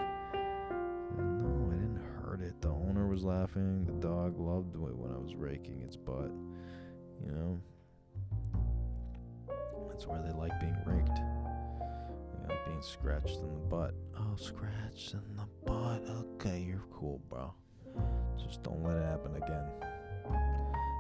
And 1.16 1.42
no, 1.42 1.72
I 1.72 1.76
didn't 1.76 2.02
hurt 2.20 2.40
it. 2.40 2.60
The 2.60 2.70
owner 2.70 3.06
was 3.06 3.22
laughing. 3.22 3.84
The 3.84 3.92
dog 3.92 4.40
loved 4.40 4.74
it 4.74 4.80
when 4.80 5.12
I 5.12 5.18
was 5.18 5.36
raking 5.36 5.82
its 5.82 5.96
butt. 5.96 6.32
You 7.24 7.32
know? 7.32 7.60
That's 9.88 10.08
where 10.08 10.20
they 10.20 10.32
like 10.32 10.58
being 10.58 10.76
raked 10.84 11.20
like 12.48 12.64
being 12.66 12.82
scratched 12.82 13.38
in 13.38 13.48
the 13.52 13.60
butt. 13.60 13.94
Oh, 14.18 14.36
scratched 14.36 15.14
in 15.14 15.36
the 15.36 15.46
butt. 15.64 16.02
Okay, 16.08 16.60
you're 16.60 16.84
cool, 16.92 17.20
bro. 17.28 17.52
Just 18.38 18.62
don't 18.62 18.82
let 18.82 18.96
it 18.96 19.04
happen 19.04 19.36
again. 19.36 19.66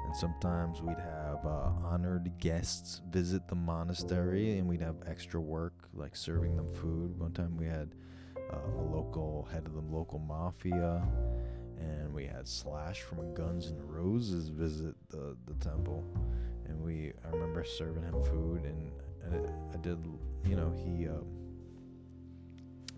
And 0.06 0.16
sometimes 0.16 0.80
we'd 0.82 0.98
have 0.98 1.44
uh, 1.44 1.70
honored 1.82 2.30
guests 2.38 3.02
visit 3.10 3.48
the 3.48 3.54
monastery, 3.54 4.58
and 4.58 4.68
we'd 4.68 4.82
have 4.82 4.96
extra 5.06 5.40
work, 5.40 5.88
like 5.92 6.14
serving 6.14 6.56
them 6.56 6.68
food. 6.68 7.18
One 7.18 7.32
time 7.32 7.56
we 7.56 7.66
had 7.66 7.94
uh, 8.52 8.58
a 8.78 8.82
local 8.82 9.48
head 9.50 9.66
of 9.66 9.74
the 9.74 9.80
local 9.80 10.18
mafia, 10.18 11.02
and 11.78 12.12
we 12.14 12.26
had 12.26 12.46
Slash 12.46 13.00
from 13.00 13.34
Guns 13.34 13.66
N' 13.68 13.80
Roses 13.80 14.48
visit 14.48 14.94
the 15.08 15.36
the 15.46 15.54
temple, 15.54 16.04
and 16.68 16.80
we 16.80 17.12
I 17.24 17.28
remember 17.30 17.64
serving 17.64 18.04
him 18.04 18.22
food, 18.22 18.64
and, 18.64 18.92
and 19.24 19.48
I 19.72 19.76
did 19.78 19.98
you 20.46 20.56
know, 20.56 20.72
he, 20.76 21.08
uh, 21.08 21.22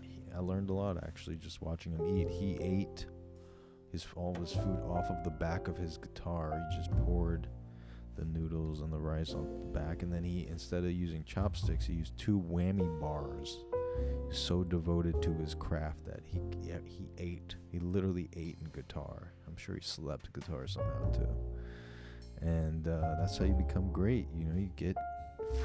he, 0.01 0.23
I 0.35 0.39
learned 0.39 0.69
a 0.69 0.73
lot 0.73 0.97
actually 1.03 1.37
just 1.37 1.61
watching 1.61 1.93
him 1.93 2.17
eat. 2.17 2.29
He 2.29 2.57
ate 2.61 3.05
his 3.91 4.05
all 4.15 4.35
his 4.35 4.51
food 4.51 4.79
off 4.89 5.09
of 5.09 5.23
the 5.23 5.29
back 5.29 5.67
of 5.67 5.77
his 5.77 5.97
guitar. 5.97 6.61
He 6.69 6.77
just 6.77 6.91
poured 7.05 7.47
the 8.17 8.25
noodles 8.25 8.81
and 8.81 8.91
the 8.91 8.99
rice 8.99 9.33
on 9.33 9.45
the 9.45 9.79
back, 9.79 10.01
and 10.01 10.11
then 10.11 10.23
he 10.23 10.47
instead 10.49 10.83
of 10.83 10.91
using 10.91 11.23
chopsticks, 11.23 11.85
he 11.85 11.93
used 11.93 12.17
two 12.17 12.43
whammy 12.49 12.99
bars. 12.99 13.59
So 14.29 14.63
devoted 14.63 15.23
to 15.23 15.33
his 15.33 15.55
craft 15.55 16.05
that 16.05 16.19
he 16.23 16.39
yeah, 16.61 16.77
he 16.85 17.09
ate. 17.17 17.55
He 17.71 17.79
literally 17.79 18.29
ate 18.35 18.57
in 18.61 18.69
guitar. 18.73 19.31
I'm 19.47 19.55
sure 19.55 19.75
he 19.75 19.81
slept 19.81 20.31
guitar 20.33 20.67
somehow 20.67 21.11
too. 21.11 21.29
And 22.41 22.87
uh, 22.87 23.15
that's 23.19 23.37
how 23.37 23.45
you 23.45 23.53
become 23.53 23.91
great. 23.91 24.27
You 24.35 24.45
know, 24.45 24.59
you 24.59 24.69
get 24.75 24.95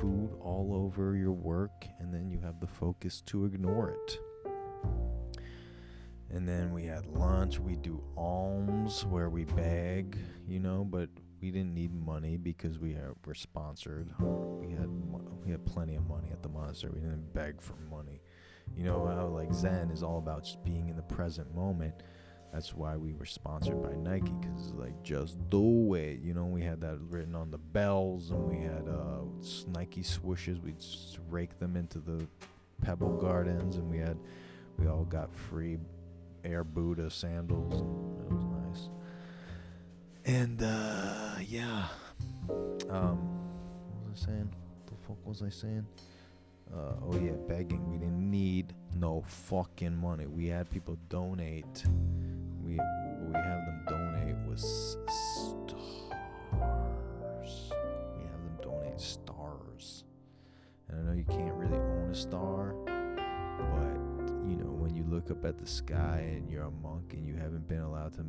food 0.00 0.30
all 0.40 0.72
over 0.74 1.16
your 1.16 1.32
work, 1.32 1.86
and 1.98 2.12
then 2.12 2.30
you 2.30 2.40
have 2.40 2.60
the 2.60 2.66
focus 2.66 3.20
to 3.22 3.44
ignore 3.44 3.90
it. 3.90 4.18
And 6.30 6.48
then 6.48 6.72
we 6.72 6.84
had 6.84 7.06
lunch. 7.06 7.58
We 7.58 7.76
do 7.76 8.02
alms 8.16 9.04
where 9.04 9.28
we 9.28 9.44
beg, 9.44 10.16
you 10.48 10.60
know, 10.60 10.84
but 10.84 11.10
we 11.42 11.50
didn't 11.50 11.74
need 11.74 11.92
money 11.92 12.36
because 12.36 12.78
we 12.78 12.96
were 13.26 13.34
sponsored. 13.34 14.08
We 14.18 14.72
had 14.72 14.88
We 15.44 15.50
had 15.50 15.64
plenty 15.66 15.96
of 15.96 16.06
money 16.06 16.28
at 16.30 16.42
the 16.42 16.48
monastery. 16.48 16.92
We 16.94 17.00
didn't 17.00 17.34
beg 17.34 17.60
for 17.60 17.74
money. 17.90 18.20
You 18.76 18.84
know 18.84 19.06
how 19.06 19.26
like 19.26 19.52
Zen 19.52 19.90
is 19.90 20.02
all 20.02 20.18
about 20.18 20.44
just 20.44 20.64
being 20.64 20.88
in 20.88 20.96
the 20.96 21.02
present 21.02 21.54
moment. 21.54 21.94
That's 22.52 22.74
why 22.74 22.98
we 22.98 23.14
were 23.14 23.24
sponsored 23.24 23.82
by 23.82 23.94
Nike 23.94 24.32
because 24.40 24.72
like 24.74 25.02
just 25.02 25.38
do 25.48 25.94
it. 25.94 26.20
You 26.20 26.34
know, 26.34 26.44
we 26.44 26.62
had 26.62 26.82
that 26.82 26.98
written 27.08 27.34
on 27.34 27.50
the 27.50 27.58
bells, 27.58 28.30
and 28.30 28.44
we 28.44 28.62
had 28.62 28.86
uh, 28.88 29.22
Nike 29.68 30.02
swooshes. 30.02 30.62
We'd 30.62 30.84
rake 31.30 31.58
them 31.58 31.76
into 31.76 31.98
the 31.98 32.26
Pebble 32.82 33.16
Gardens, 33.16 33.76
and 33.76 33.88
we 33.88 33.98
had 33.98 34.18
we 34.78 34.86
all 34.86 35.04
got 35.04 35.34
free 35.34 35.78
Air 36.44 36.62
Buddha 36.62 37.10
sandals. 37.10 37.80
And 37.80 38.20
it 38.20 38.34
was 38.34 38.44
nice. 38.44 38.88
And 40.26 40.62
uh, 40.62 41.36
yeah, 41.46 41.86
um, 42.90 43.18
what 43.88 44.10
was 44.10 44.22
I 44.22 44.26
saying? 44.26 44.54
The 44.86 44.92
fuck 45.06 45.26
was 45.26 45.42
I 45.42 45.48
saying? 45.48 45.86
Uh, 46.72 46.94
oh 47.02 47.18
yeah, 47.18 47.32
begging. 47.48 47.90
We 47.90 47.98
didn't 47.98 48.30
need 48.30 48.74
no 48.94 49.24
fucking 49.26 49.96
money. 49.96 50.26
We 50.26 50.48
had 50.48 50.70
people 50.70 50.98
donate. 51.08 51.84
We 53.32 53.38
have 53.38 53.64
them 53.64 53.82
donate 53.88 54.36
with 54.46 54.60
stars. 54.60 55.72
We 56.52 58.24
have 58.28 58.42
them 58.44 58.58
donate 58.60 59.00
stars. 59.00 60.04
And 60.88 61.00
I 61.00 61.02
know 61.02 61.12
you 61.12 61.24
can't 61.24 61.54
really 61.54 61.78
own 61.78 62.10
a 62.10 62.14
star, 62.14 62.74
but 62.84 64.28
you 64.46 64.56
know 64.56 64.70
when 64.70 64.94
you 64.94 65.04
look 65.04 65.30
up 65.30 65.46
at 65.46 65.58
the 65.58 65.66
sky 65.66 66.34
and 66.36 66.50
you're 66.50 66.64
a 66.64 66.70
monk 66.70 67.14
and 67.14 67.26
you 67.26 67.34
haven't 67.34 67.66
been 67.68 67.80
allowed 67.80 68.12
to 68.14 68.24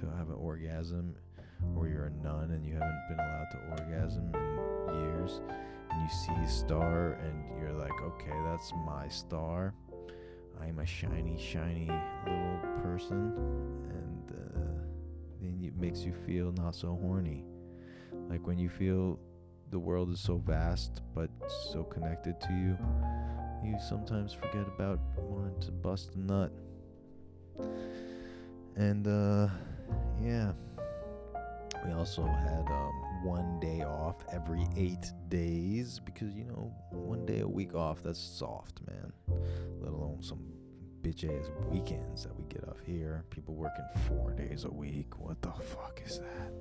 to 0.00 0.06
have 0.18 0.28
an 0.28 0.36
orgasm, 0.36 1.14
or 1.74 1.88
you're 1.88 2.06
a 2.06 2.22
nun 2.22 2.50
and 2.50 2.66
you 2.66 2.74
haven't 2.74 3.08
been 3.08 3.18
allowed 3.18 3.50
to 3.50 3.58
orgasm 3.82 4.30
in 4.34 4.94
years 5.00 5.40
and 5.90 6.02
you 6.02 6.08
see 6.08 6.32
a 6.44 6.48
star 6.48 7.12
and 7.24 7.60
you're 7.60 7.72
like, 7.72 7.98
okay, 8.02 8.36
that's 8.44 8.72
my 8.84 9.08
star. 9.08 9.72
I'm 10.60 10.78
a 10.78 10.86
shiny, 10.86 11.38
shiny 11.38 11.90
little 12.26 12.58
person, 12.82 13.32
and 13.90 14.30
uh, 14.30 14.82
then 15.40 15.60
it 15.62 15.76
makes 15.76 16.00
you 16.00 16.12
feel 16.26 16.52
not 16.52 16.74
so 16.74 16.98
horny. 17.00 17.44
Like 18.28 18.46
when 18.46 18.58
you 18.58 18.68
feel 18.68 19.18
the 19.70 19.78
world 19.78 20.10
is 20.10 20.20
so 20.20 20.38
vast 20.38 21.02
but 21.14 21.30
so 21.72 21.84
connected 21.84 22.40
to 22.40 22.52
you, 22.52 22.78
you 23.64 23.76
sometimes 23.88 24.32
forget 24.32 24.66
about 24.66 24.98
wanting 25.18 25.60
to 25.60 25.70
bust 25.70 26.14
a 26.14 26.20
nut. 26.20 26.52
And 28.76 29.06
uh, 29.06 29.48
yeah, 30.22 30.52
we 31.84 31.92
also 31.92 32.24
had 32.24 32.66
um, 32.70 33.07
one 33.22 33.58
day 33.60 33.82
off 33.82 34.16
every 34.32 34.66
eight 34.76 35.12
days 35.28 36.00
because 36.04 36.34
you 36.34 36.44
know 36.44 36.72
one 36.90 37.26
day 37.26 37.40
a 37.40 37.48
week 37.48 37.74
off 37.74 38.02
that's 38.02 38.20
soft, 38.20 38.80
man. 38.86 39.12
Let 39.80 39.92
alone 39.92 40.22
some 40.22 40.40
bitch 41.02 41.24
ass 41.24 41.50
weekends 41.68 42.24
that 42.24 42.36
we 42.36 42.44
get 42.48 42.66
off 42.68 42.78
here. 42.84 43.24
People 43.30 43.54
working 43.54 43.84
four 44.06 44.32
days 44.32 44.64
a 44.64 44.70
week. 44.70 45.18
What 45.18 45.40
the 45.42 45.52
fuck 45.52 46.00
is 46.04 46.18
that? 46.18 46.52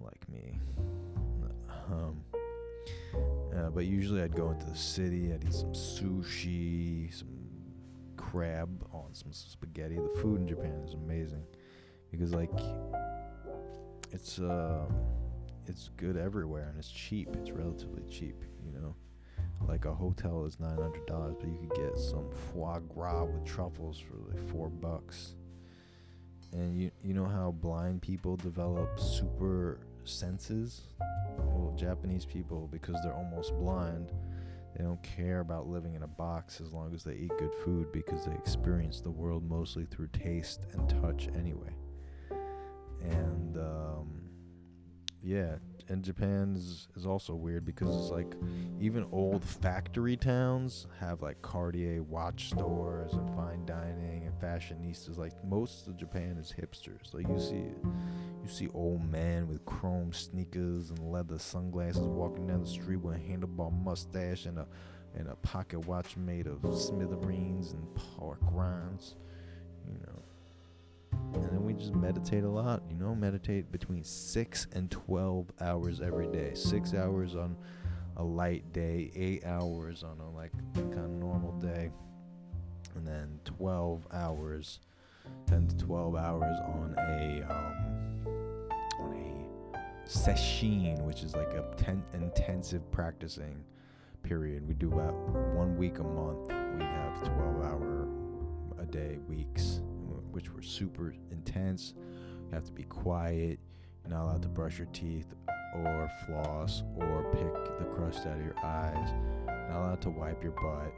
Like 0.00 0.28
me. 0.28 0.58
Um. 1.90 2.22
Uh, 3.56 3.70
but 3.70 3.86
usually 3.86 4.22
I'd 4.22 4.36
go 4.36 4.50
into 4.50 4.66
the 4.66 4.76
city. 4.76 5.32
I'd 5.32 5.44
eat 5.44 5.54
some 5.54 5.72
sushi, 5.72 7.14
some 7.14 7.28
crab 8.16 8.86
on 8.92 9.14
some 9.14 9.32
spaghetti. 9.32 9.96
The 9.96 10.20
food 10.20 10.40
in 10.40 10.48
Japan 10.48 10.82
is 10.86 10.94
amazing 10.94 11.44
because 12.10 12.34
like 12.34 12.50
it's 14.16 14.38
uh 14.38 14.86
it's 15.66 15.90
good 15.98 16.16
everywhere 16.16 16.68
and 16.70 16.78
it's 16.78 16.90
cheap. 16.90 17.28
It's 17.34 17.50
relatively 17.50 18.02
cheap, 18.08 18.42
you 18.64 18.72
know. 18.72 18.94
Like 19.68 19.84
a 19.84 19.92
hotel 19.92 20.46
is 20.46 20.58
nine 20.58 20.78
hundred 20.78 21.06
dollars, 21.06 21.34
but 21.38 21.48
you 21.48 21.58
could 21.58 21.76
get 21.76 21.98
some 21.98 22.30
foie 22.30 22.78
gras 22.78 23.24
with 23.24 23.44
truffles 23.44 23.98
for 23.98 24.14
like 24.28 24.48
four 24.48 24.70
bucks. 24.70 25.34
And 26.52 26.80
you 26.80 26.90
you 27.04 27.12
know 27.12 27.26
how 27.26 27.50
blind 27.50 28.00
people 28.00 28.36
develop 28.36 28.98
super 28.98 29.80
senses? 30.04 30.82
Well, 31.36 31.74
Japanese 31.76 32.24
people, 32.24 32.68
because 32.72 32.96
they're 33.02 33.12
almost 33.12 33.54
blind, 33.58 34.12
they 34.74 34.82
don't 34.82 35.02
care 35.02 35.40
about 35.40 35.66
living 35.66 35.94
in 35.94 36.04
a 36.04 36.08
box 36.08 36.62
as 36.62 36.72
long 36.72 36.94
as 36.94 37.04
they 37.04 37.16
eat 37.16 37.32
good 37.38 37.52
food 37.64 37.92
because 37.92 38.24
they 38.24 38.34
experience 38.34 39.02
the 39.02 39.10
world 39.10 39.46
mostly 39.46 39.84
through 39.84 40.08
taste 40.14 40.66
and 40.72 40.88
touch 40.88 41.28
anyway. 41.36 41.74
And 43.02 43.56
um, 43.56 44.22
yeah, 45.22 45.56
and 45.88 46.02
Japan 46.02 46.54
is, 46.56 46.88
is 46.96 47.06
also 47.06 47.34
weird 47.34 47.64
because 47.64 47.94
it's 47.96 48.10
like 48.10 48.34
even 48.80 49.06
old 49.12 49.44
factory 49.44 50.16
towns 50.16 50.86
have 50.98 51.22
like 51.22 51.40
Cartier 51.42 52.02
watch 52.02 52.50
stores 52.50 53.12
and 53.12 53.28
fine 53.36 53.64
dining 53.66 54.26
and 54.26 54.34
fashionistas. 54.40 55.16
Like 55.16 55.32
most 55.44 55.86
of 55.86 55.96
Japan 55.96 56.38
is 56.38 56.52
hipsters. 56.52 57.14
Like 57.14 57.28
you 57.28 57.38
see, 57.38 57.64
you 58.42 58.48
see 58.48 58.68
old 58.74 59.08
men 59.10 59.48
with 59.48 59.64
chrome 59.64 60.12
sneakers 60.12 60.90
and 60.90 61.12
leather 61.12 61.38
sunglasses 61.38 62.02
walking 62.06 62.46
down 62.46 62.62
the 62.62 62.68
street 62.68 62.96
with 62.96 63.16
a 63.16 63.18
handlebar 63.18 63.72
mustache 63.84 64.46
and 64.46 64.58
a 64.58 64.66
and 65.14 65.28
a 65.28 65.36
pocket 65.36 65.80
watch 65.86 66.16
made 66.16 66.46
of 66.46 66.60
smithereens 66.76 67.72
and 67.72 67.94
pork 67.94 68.40
rinds. 68.50 69.14
You 69.88 69.98
know, 70.06 70.22
and 71.34 71.44
then 71.50 71.64
we 71.64 71.72
just 71.74 71.94
meditate 71.94 72.44
a 72.44 72.48
lot 72.48 72.82
you 72.88 72.96
know 72.96 73.14
meditate 73.14 73.70
between 73.72 74.02
6 74.04 74.66
and 74.72 74.90
12 74.90 75.52
hours 75.60 76.00
every 76.00 76.28
day. 76.28 76.52
6 76.54 76.94
hours 76.94 77.34
on 77.34 77.56
a 78.16 78.24
light 78.24 78.72
day 78.72 79.10
8 79.14 79.44
hours 79.44 80.02
on 80.02 80.18
a 80.20 80.30
like 80.30 80.52
kind 80.74 80.98
of 80.98 81.10
normal 81.10 81.52
day 81.58 81.90
and 82.94 83.06
then 83.06 83.38
12 83.44 84.06
hours 84.12 84.80
10 85.46 85.68
to 85.68 85.76
12 85.78 86.16
hours 86.16 86.58
on 86.60 86.94
a 86.98 87.42
um, 87.52 88.28
on 89.00 89.12
a 89.12 90.08
sesshin 90.08 91.00
which 91.02 91.22
is 91.22 91.34
like 91.34 91.52
a 91.52 91.64
ten- 91.76 92.04
intensive 92.14 92.88
practicing 92.92 93.62
period. 94.22 94.66
We 94.66 94.74
do 94.74 94.92
about 94.92 95.14
one 95.54 95.76
week 95.76 95.98
a 95.98 96.02
month. 96.02 96.48
We'd 96.48 96.82
have 96.82 97.22
12 97.22 97.38
hour 97.62 98.08
a 98.78 98.84
day 98.86 99.18
weeks 99.28 99.80
which 100.36 100.52
were 100.52 100.60
super 100.60 101.14
intense. 101.32 101.94
You 101.96 102.52
have 102.52 102.66
to 102.66 102.72
be 102.72 102.82
quiet. 102.82 103.58
You're 104.04 104.14
not 104.14 104.24
allowed 104.24 104.42
to 104.42 104.48
brush 104.48 104.76
your 104.76 104.86
teeth 104.92 105.32
or 105.74 106.10
floss 106.26 106.82
or 106.94 107.24
pick 107.32 107.78
the 107.78 107.86
crust 107.86 108.26
out 108.26 108.38
of 108.38 108.44
your 108.44 108.54
eyes. 108.62 109.08
You're 109.46 109.68
Not 109.70 109.80
allowed 109.80 110.02
to 110.02 110.10
wipe 110.10 110.42
your 110.42 110.52
butt. 110.52 110.92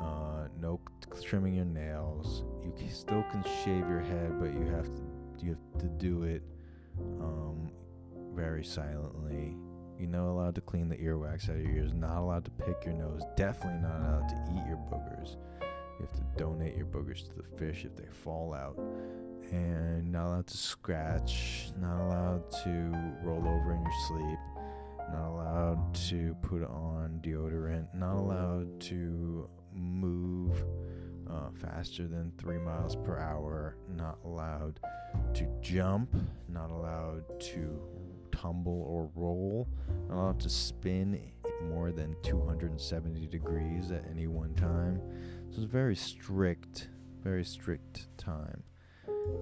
Uh, 0.00 0.48
no 0.58 0.80
trimming 1.22 1.54
your 1.56 1.66
nails. 1.66 2.44
You 2.64 2.72
can, 2.78 2.90
still 2.90 3.22
can 3.30 3.44
shave 3.62 3.86
your 3.86 4.00
head, 4.00 4.40
but 4.40 4.54
you 4.54 4.64
have 4.74 4.86
to 4.86 5.02
you 5.40 5.50
have 5.50 5.82
to 5.82 5.86
do 5.86 6.22
it 6.22 6.42
um, 7.20 7.70
very 8.34 8.64
silently. 8.64 9.54
You're 9.98 10.08
not 10.08 10.30
allowed 10.30 10.54
to 10.54 10.60
clean 10.62 10.88
the 10.88 10.96
earwax 10.96 11.50
out 11.50 11.56
of 11.56 11.62
your 11.62 11.76
ears. 11.76 11.92
Not 11.92 12.16
allowed 12.16 12.46
to 12.46 12.50
pick 12.52 12.86
your 12.86 12.94
nose. 12.94 13.22
Definitely 13.36 13.82
not 13.82 14.00
allowed 14.00 14.28
to 14.30 14.52
eat 14.52 14.66
your 14.66 14.78
boogers. 14.90 15.36
You 15.98 16.06
have 16.06 16.12
to 16.12 16.38
donate 16.38 16.76
your 16.76 16.86
boogers 16.86 17.28
to 17.28 17.34
the 17.34 17.42
fish 17.56 17.84
if 17.84 17.96
they 17.96 18.08
fall 18.10 18.54
out. 18.54 18.78
And 19.50 20.12
not 20.12 20.26
allowed 20.26 20.46
to 20.48 20.56
scratch, 20.56 21.70
not 21.80 22.00
allowed 22.00 22.50
to 22.64 22.92
roll 23.22 23.46
over 23.48 23.72
in 23.72 23.82
your 23.82 23.92
sleep, 24.06 24.38
not 25.12 25.28
allowed 25.28 25.94
to 26.08 26.36
put 26.42 26.62
on 26.62 27.20
deodorant, 27.22 27.86
not 27.94 28.16
allowed 28.16 28.78
to 28.80 29.48
move 29.74 30.62
uh, 31.30 31.50
faster 31.54 32.06
than 32.06 32.32
three 32.38 32.58
miles 32.58 32.94
per 32.96 33.18
hour, 33.18 33.76
not 33.88 34.18
allowed 34.24 34.80
to 35.34 35.46
jump, 35.60 36.14
not 36.48 36.70
allowed 36.70 37.24
to 37.40 37.80
tumble 38.32 38.82
or 38.82 39.10
roll, 39.14 39.66
not 40.08 40.14
allowed 40.16 40.40
to 40.40 40.50
spin 40.50 41.20
more 41.64 41.90
than 41.90 42.14
270 42.22 43.26
degrees 43.26 43.90
at 43.90 44.04
any 44.10 44.26
one 44.26 44.54
time. 44.54 45.00
So 45.50 45.62
it's 45.62 45.72
very 45.72 45.96
strict, 45.96 46.88
very 47.22 47.44
strict 47.44 48.08
time. 48.18 48.62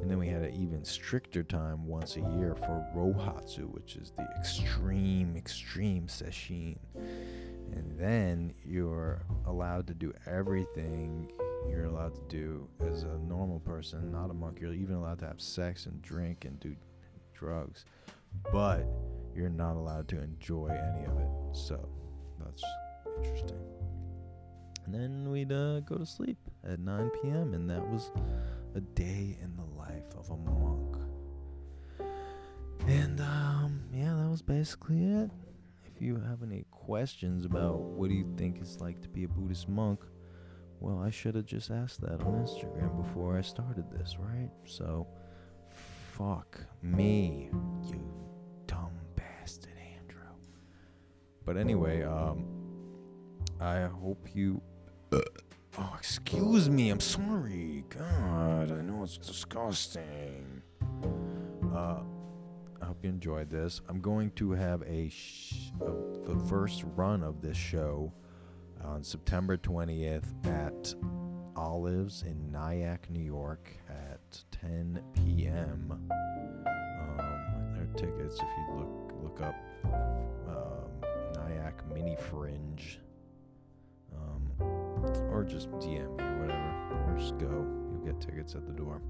And 0.01 0.11
then 0.11 0.19
we 0.19 0.29
had 0.29 0.43
an 0.43 0.55
even 0.55 0.85
stricter 0.85 1.43
time 1.43 1.87
once 1.87 2.17
a 2.17 2.21
year 2.21 2.55
for 2.57 2.87
Rohatsu, 2.95 3.71
which 3.73 3.97
is 3.97 4.13
the 4.17 4.27
extreme, 4.39 5.37
extreme 5.37 6.07
sesshin. 6.07 6.77
And 6.95 7.99
then 7.99 8.55
you're 8.65 9.25
allowed 9.47 9.87
to 9.89 9.95
do 9.95 10.13
everything 10.27 11.31
you're 11.69 11.87
allowed 11.87 12.15
to 12.15 12.21
do 12.29 12.69
as 12.87 13.03
a 13.03 13.19
normal 13.19 13.61
person, 13.61 14.13
not 14.13 14.31
a 14.31 14.35
monk. 14.35 14.61
You're 14.61 14.73
even 14.73 14.97
allowed 14.97 15.19
to 15.21 15.27
have 15.27 15.41
sex 15.41 15.87
and 15.87 16.01
drink 16.03 16.45
and 16.45 16.59
do 16.61 16.77
drugs, 17.35 17.85
but 18.53 18.87
you're 19.35 19.51
not 19.51 19.75
allowed 19.75 20.09
to 20.09 20.21
enjoy 20.21 20.69
any 20.69 21.05
of 21.07 21.19
it. 21.19 21.29
So 21.53 21.89
that's 22.39 22.63
interesting. 23.19 23.76
And 24.87 24.95
then 24.95 25.31
we'd 25.31 25.51
uh, 25.51 25.81
go 25.81 25.97
to 25.97 26.07
sleep 26.07 26.39
at 26.65 26.79
9 26.79 27.11
p.m., 27.21 27.55
and 27.55 27.69
that 27.69 27.87
was 27.89 28.13
a 28.77 28.81
day 28.81 29.37
in 29.43 29.57
the 29.57 29.65
life 29.77 30.15
of 30.17 30.31
a 30.31 30.37
monk. 30.37 30.97
And 32.87 33.21
um, 33.21 33.83
yeah, 33.93 34.15
that 34.15 34.31
was 34.31 34.43
basically 34.43 35.05
it. 35.05 35.31
If 35.85 36.01
you 36.01 36.21
have 36.29 36.45
any 36.45 36.67
questions 36.71 37.45
about 37.45 37.81
what 37.81 38.09
do 38.09 38.15
you 38.15 38.33
think 38.37 38.59
it's 38.61 38.81
like 38.81 39.01
to 39.03 39.09
be 39.09 39.25
a 39.25 39.29
Buddhist 39.29 39.69
monk, 39.69 40.01
well, 40.79 41.01
I 41.01 41.11
should 41.11 41.35
have 41.35 41.47
just 41.47 41.71
asked 41.73 42.01
that 42.03 42.21
on 42.21 42.45
Instagram 42.45 42.97
before 42.97 43.37
I 43.37 43.41
started 43.41 43.91
this, 43.91 44.17
right? 44.21 44.51
So, 44.67 45.09
fuck 46.13 46.61
me, 46.81 47.49
you 47.91 48.09
dumb 48.67 48.93
bastard, 49.17 49.73
Andrew. 49.99 50.21
But 51.45 51.57
anyway, 51.57 52.05
um, 52.05 52.45
I 53.61 53.87
hope 53.87 54.29
you. 54.35 54.61
Oh, 55.13 55.95
excuse 55.99 56.69
me. 56.71 56.91
I'm 56.91 57.01
sorry. 57.01 57.85
God, 57.89 58.73
I 58.73 58.81
know 58.83 59.03
it's 59.05 59.19
disgusting. 59.19 60.63
Uh, 61.75 62.01
I 62.81 62.85
hope 62.85 62.99
you 63.03 63.11
enjoyed 63.11 63.51
this. 63.51 63.81
I'm 63.89 64.01
going 64.01 64.31
to 64.33 64.53
have 64.53 64.83
a, 64.83 65.09
sh- 65.09 65.71
the 65.81 66.37
first 66.49 66.85
run 66.95 67.23
of 67.23 67.41
this 67.43 67.57
show 67.57 68.13
on 68.85 69.03
September 69.03 69.57
20th 69.57 70.25
at 70.47 70.95
Olives 71.57 72.23
in 72.23 72.51
Nyack, 72.53 73.11
New 73.11 73.23
York 73.23 73.71
at 73.89 74.43
10 74.61 75.01
p.m. 75.15 75.91
Um, 75.91 76.09
there 77.73 77.83
are 77.83 77.89
tickets 77.97 78.37
if 78.37 78.43
you 78.43 78.77
look 78.77 79.13
look 79.23 79.41
up 79.41 79.57
um, 80.47 80.91
Nyack 81.35 81.83
Mini 81.93 82.17
Fringe, 82.17 82.99
or 85.37 85.45
just 85.45 85.71
DM 85.73 86.17
me 86.17 86.25
or 86.25 86.39
whatever, 86.41 87.13
or 87.13 87.19
just 87.19 87.37
go. 87.39 87.47
You'll 87.47 88.05
get 88.05 88.21
tickets 88.21 88.55
at 88.55 88.67
the 88.67 88.73
door. 88.73 89.03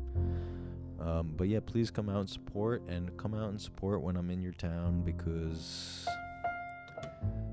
Um, 1.00 1.32
but 1.36 1.46
yeah, 1.48 1.60
please 1.64 1.90
come 1.90 2.08
out 2.08 2.20
and 2.20 2.28
support, 2.28 2.82
and 2.88 3.16
come 3.16 3.34
out 3.34 3.50
and 3.50 3.60
support 3.60 4.02
when 4.02 4.16
I'm 4.16 4.30
in 4.30 4.42
your 4.42 4.54
town 4.54 5.02
because 5.02 6.06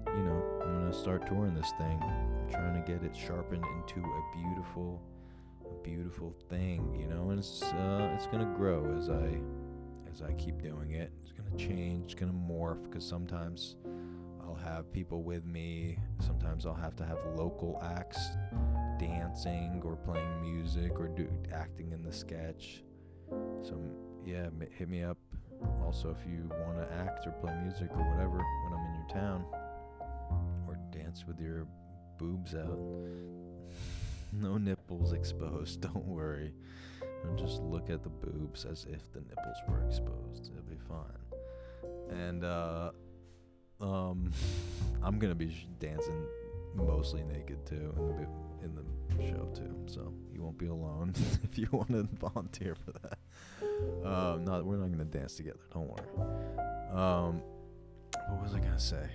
you 0.08 0.24
know 0.24 0.44
I'm 0.64 0.74
gonna 0.74 0.94
start 0.94 1.28
touring 1.28 1.54
this 1.54 1.72
thing. 1.78 2.00
I'm 2.02 2.50
trying 2.50 2.74
to 2.74 2.92
get 2.92 3.04
it 3.04 3.16
sharpened 3.16 3.64
into 3.64 4.00
a 4.00 4.38
beautiful, 4.38 5.00
a 5.66 5.84
beautiful 5.84 6.34
thing, 6.50 6.98
you 7.00 7.08
know, 7.08 7.30
and 7.30 7.40
it's 7.40 7.62
uh, 7.62 8.12
it's 8.16 8.26
gonna 8.28 8.52
grow 8.58 8.96
as 8.98 9.10
I 9.10 9.38
as 10.12 10.24
I 10.24 10.34
keep 10.34 10.64
doing 10.64 10.92
it. 10.92 11.12
It's 11.22 11.32
gonna 11.32 11.56
change, 11.58 12.14
it's 12.14 12.16
gonna 12.16 12.34
morph 12.34 12.84
because 12.84 13.06
sometimes 13.06 13.76
I'll 14.54 14.74
have 14.74 14.92
people 14.92 15.24
with 15.24 15.46
me. 15.46 15.98
Sometimes 16.20 16.66
I'll 16.66 16.74
have 16.74 16.96
to 16.98 17.06
have 17.06 17.18
local 17.36 17.82
acts 17.84 18.20
dancing 19.00 19.82
or 19.84 19.96
playing 19.96 20.42
music 20.42 21.00
or 21.00 21.08
do 21.08 21.28
acting 21.54 21.92
in 21.92 22.04
the 22.04 22.12
sketch. 22.12 22.84
So 23.62 23.80
yeah, 24.26 24.48
hit 24.78 24.90
me 24.90 25.04
up. 25.04 25.18
Also, 25.84 26.10
if 26.10 26.28
you 26.30 26.50
want 26.66 26.78
to 26.78 26.96
act 26.96 27.26
or 27.26 27.32
play 27.32 27.54
music 27.64 27.90
or 27.92 28.04
whatever 28.12 28.38
when 28.38 28.74
I'm 28.74 28.86
in 28.86 28.96
your 28.96 29.10
town, 29.10 29.46
or 30.68 30.78
dance 30.92 31.26
with 31.26 31.40
your 31.40 31.66
boobs 32.18 32.54
out. 32.54 32.78
no 34.34 34.58
nipples 34.58 35.14
exposed. 35.14 35.82
Don't 35.94 36.06
worry. 36.06 36.54
And 37.24 37.38
just 37.38 37.62
look 37.62 37.90
at 37.90 38.04
the 38.04 38.10
boobs 38.10 38.66
as 38.66 38.86
if 38.90 39.12
the 39.14 39.22
nipples 39.22 39.58
were 39.68 39.86
exposed. 39.88 40.52
It'll 40.52 40.64
be 40.70 40.78
fine. 40.88 42.20
And 42.20 42.44
uh, 42.44 42.92
um, 43.84 44.32
I'm 45.04 45.20
gonna 45.20 45.36
be 45.36 45.68
dancing 45.80 46.26
mostly 46.74 47.24
naked 47.24 47.66
too 47.66 47.94
in 48.64 48.76
the 48.76 48.82
in 49.12 49.18
the 49.18 49.28
show 49.28 49.50
too. 49.54 49.76
So 49.86 50.14
you 50.34 50.42
won't 50.42 50.58
be 50.58 50.68
alone 50.68 51.14
if 51.44 51.58
you 51.58 51.68
want 51.72 51.90
to 51.90 52.04
volunteer 52.20 52.76
for 52.76 52.94
that. 52.94 53.20
Um, 54.06 54.46
not 54.46 54.66
we're 54.66 54.78
not 54.78 54.90
gonna 54.92 55.04
dance 55.04 55.36
together. 55.36 55.60
Don't 55.74 55.90
worry. 55.90 56.28
Um, 56.92 57.42
what 58.30 58.44
was 58.44 58.54
I 58.56 58.60
gonna 58.60 58.80
say? 58.80 59.10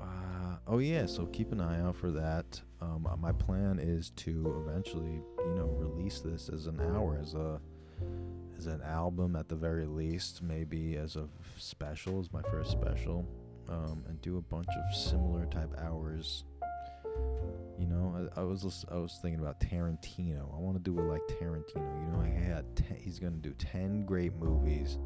Uh, 0.00 0.56
oh 0.66 0.78
yeah, 0.78 1.06
so 1.06 1.26
keep 1.26 1.52
an 1.52 1.60
eye 1.60 1.80
out 1.80 1.96
for 1.96 2.10
that. 2.10 2.60
Um, 2.80 3.06
uh, 3.10 3.16
my 3.16 3.32
plan 3.32 3.78
is 3.78 4.10
to 4.16 4.64
eventually, 4.66 5.22
you 5.38 5.54
know, 5.54 5.66
release 5.78 6.20
this 6.20 6.48
as 6.48 6.66
an 6.66 6.80
hour, 6.80 7.18
as 7.20 7.34
a 7.34 7.60
as 8.58 8.66
an 8.66 8.82
album 8.82 9.36
at 9.36 9.48
the 9.48 9.54
very 9.54 9.86
least, 9.86 10.42
maybe 10.42 10.96
as 10.96 11.16
a 11.16 11.28
special, 11.56 12.20
as 12.20 12.32
my 12.32 12.42
first 12.42 12.70
special, 12.70 13.26
um, 13.68 14.04
and 14.08 14.20
do 14.22 14.38
a 14.38 14.40
bunch 14.40 14.68
of 14.68 14.96
similar 14.96 15.46
type 15.46 15.74
hours. 15.82 16.44
You 17.78 17.86
know, 17.86 18.28
I, 18.36 18.40
I 18.40 18.42
was 18.44 18.64
lis- 18.64 18.84
I 18.90 18.96
was 18.96 19.18
thinking 19.20 19.40
about 19.40 19.60
Tarantino. 19.60 20.54
I 20.54 20.58
want 20.58 20.76
to 20.76 20.82
do 20.82 20.98
it 20.98 21.04
like 21.04 21.22
Tarantino. 21.28 22.00
You 22.02 22.12
know, 22.12 22.22
he 22.22 22.44
had 22.44 22.64
te- 22.76 22.94
he's 22.98 23.18
gonna 23.18 23.36
do 23.36 23.52
ten 23.54 24.04
great 24.04 24.34
movies, 24.36 24.98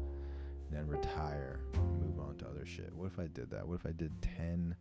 then 0.71 0.87
retire, 0.87 1.59
and 1.73 2.01
move 2.01 2.19
on 2.19 2.37
to 2.37 2.47
other 2.47 2.65
shit. 2.65 2.93
What 2.93 3.07
if 3.07 3.19
I 3.19 3.27
did 3.27 3.49
that? 3.51 3.67
What 3.67 3.75
if 3.75 3.85
I 3.85 3.91
did 3.91 4.21
ten 4.21 4.75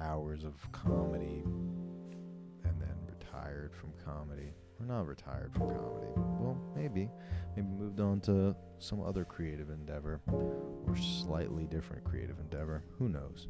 hours 0.00 0.44
of 0.44 0.54
comedy 0.72 1.42
and 1.44 2.80
then 2.80 2.96
retired 3.06 3.72
from 3.74 3.92
comedy? 4.04 4.52
Or 4.82 4.86
not 4.86 5.06
retired 5.06 5.52
from 5.52 5.68
comedy? 5.68 6.08
Well, 6.16 6.58
maybe. 6.74 7.08
Maybe 7.54 7.68
moved 7.68 8.00
on 8.00 8.20
to 8.22 8.56
some 8.78 9.00
other 9.00 9.24
creative 9.24 9.70
endeavor 9.70 10.20
or 10.26 10.96
slightly 10.96 11.66
different 11.66 12.02
creative 12.04 12.38
endeavor. 12.40 12.82
Who 12.98 13.08
knows? 13.08 13.46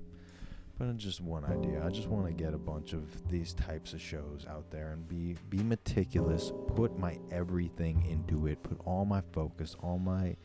But 0.78 0.88
it's 0.88 1.02
just 1.02 1.20
one 1.20 1.44
idea. 1.44 1.82
I 1.84 1.90
just 1.90 2.08
want 2.08 2.26
to 2.26 2.32
get 2.32 2.52
a 2.52 2.58
bunch 2.58 2.92
of 2.92 3.28
these 3.30 3.54
types 3.54 3.94
of 3.94 4.00
shows 4.00 4.44
out 4.48 4.70
there 4.70 4.92
and 4.92 5.08
be 5.08 5.36
be 5.48 5.62
meticulous, 5.62 6.52
put 6.74 6.98
my 6.98 7.18
everything 7.30 8.04
into 8.10 8.46
it, 8.46 8.62
put 8.62 8.78
all 8.84 9.04
my 9.04 9.22
focus, 9.32 9.76
all 9.82 9.98
my 9.98 10.36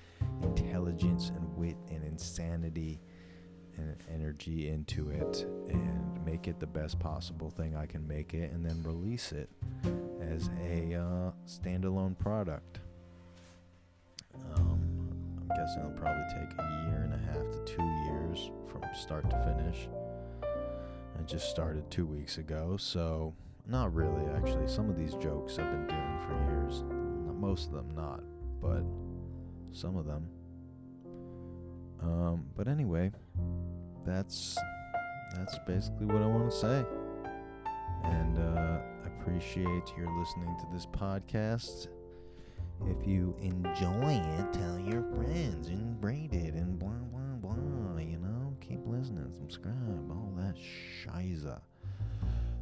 intelligence 0.41 1.29
and 1.35 1.57
wit 1.57 1.77
and 1.89 2.03
insanity 2.03 3.01
and 3.77 3.95
energy 4.13 4.69
into 4.69 5.09
it 5.09 5.45
and 5.69 6.25
make 6.25 6.47
it 6.47 6.59
the 6.59 6.67
best 6.67 6.99
possible 6.99 7.49
thing 7.49 7.75
I 7.75 7.85
can 7.85 8.07
make 8.07 8.33
it 8.33 8.51
and 8.51 8.65
then 8.65 8.81
release 8.83 9.31
it 9.31 9.49
as 10.29 10.49
a 10.61 10.95
uh, 10.95 11.31
standalone 11.47 12.17
product. 12.17 12.79
Um, 14.55 14.79
I'm 15.39 15.47
guessing 15.55 15.79
it'll 15.79 15.91
probably 15.91 16.23
take 16.29 16.57
a 16.57 16.89
year 16.89 17.01
and 17.03 17.13
a 17.13 17.17
half 17.17 17.51
to 17.51 17.63
two 17.65 17.83
years 18.05 18.51
from 18.67 18.81
start 18.93 19.29
to 19.29 19.37
finish. 19.43 19.89
I 20.43 21.23
just 21.23 21.49
started 21.49 21.89
two 21.89 22.05
weeks 22.05 22.37
ago, 22.37 22.77
so 22.77 23.33
not 23.67 23.93
really 23.93 24.25
actually. 24.35 24.67
Some 24.67 24.89
of 24.89 24.97
these 24.97 25.13
jokes 25.15 25.57
I've 25.57 25.71
been 25.71 25.87
doing 25.87 26.19
for 26.27 26.33
years. 26.51 26.83
Most 27.33 27.67
of 27.67 27.73
them 27.73 27.89
not, 27.95 28.23
but 28.61 28.83
some 29.71 29.95
of 29.95 30.05
them. 30.05 30.27
Um, 32.01 32.45
but 32.55 32.67
anyway, 32.67 33.11
that's 34.05 34.57
that's 35.35 35.57
basically 35.67 36.05
what 36.05 36.21
I 36.21 36.27
want 36.27 36.49
to 36.49 36.55
say. 36.55 36.85
And 38.11 38.37
uh, 38.37 38.79
I 39.03 39.07
appreciate 39.07 39.93
your 39.97 40.09
listening 40.19 40.55
to 40.59 40.65
this 40.73 40.85
podcast. 40.85 41.87
If 42.85 43.07
you 43.07 43.35
enjoy 43.41 44.21
it, 44.39 44.53
tell 44.53 44.79
your 44.79 45.03
friends 45.15 45.67
and 45.67 46.03
rate 46.03 46.33
it 46.33 46.53
and 46.53 46.77
blah 46.77 46.89
blah 46.89 47.53
blah. 47.53 47.99
You 47.99 48.19
know, 48.19 48.55
keep 48.61 48.79
listening, 48.85 49.31
subscribe, 49.33 50.11
all 50.11 50.33
that 50.37 50.55
shiza. 50.55 51.59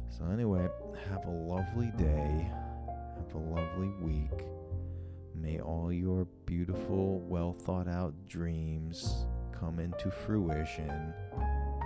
So 0.08 0.24
anyway, 0.32 0.68
have 1.10 1.26
a 1.26 1.30
lovely 1.30 1.92
day. 1.98 2.50
Have 3.18 3.34
a 3.34 3.38
lovely 3.38 3.90
week. 4.00 4.46
May 5.34 5.60
all 5.60 5.92
your 5.92 6.26
beautiful, 6.46 7.20
well 7.20 7.52
thought 7.52 7.88
out 7.88 8.14
dreams 8.26 9.26
come 9.52 9.78
into 9.78 10.10
fruition. 10.10 11.12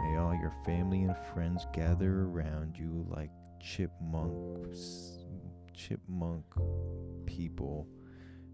May 0.05 0.17
all 0.17 0.35
your 0.35 0.55
family 0.65 1.03
and 1.03 1.17
friends 1.35 1.67
gather 1.73 2.23
around 2.23 2.77
you 2.79 3.05
like 3.09 3.31
chipmunks, 3.61 5.19
chipmunk 5.75 6.45
people, 7.27 7.87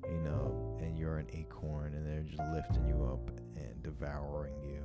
you 0.05 0.21
know, 0.21 0.77
and 0.81 0.99
you're 0.99 1.19
an 1.19 1.29
acorn 1.33 1.95
and 1.95 2.07
they're 2.07 2.23
just 2.23 2.42
lifting 2.53 2.87
you 2.87 3.05
up 3.05 3.31
and 3.57 3.83
devouring 3.83 4.55
you. 4.62 4.85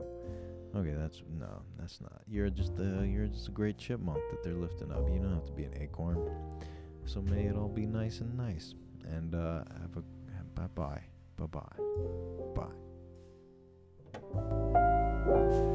Okay, 0.73 0.93
that's 0.97 1.21
no, 1.37 1.61
that's 1.77 1.99
not. 1.99 2.21
You're 2.27 2.49
just 2.49 2.79
a 2.79 3.05
you're 3.05 3.27
just 3.27 3.49
a 3.49 3.51
great 3.51 3.77
chipmunk 3.77 4.19
that 4.29 4.41
they're 4.43 4.53
lifting 4.53 4.91
up. 4.91 5.09
You 5.09 5.19
don't 5.19 5.33
have 5.33 5.45
to 5.45 5.51
be 5.51 5.65
an 5.65 5.73
acorn. 5.81 6.29
So 7.05 7.21
may 7.21 7.45
it 7.45 7.55
all 7.55 7.67
be 7.67 7.85
nice 7.85 8.21
and 8.21 8.37
nice. 8.37 8.73
And 9.03 9.35
uh, 9.35 9.63
have 9.81 9.97
a 9.97 10.03
bye 10.55 10.67
bye 10.75 11.01
bye 11.37 11.47
bye 11.47 12.67
bye. 15.25 15.67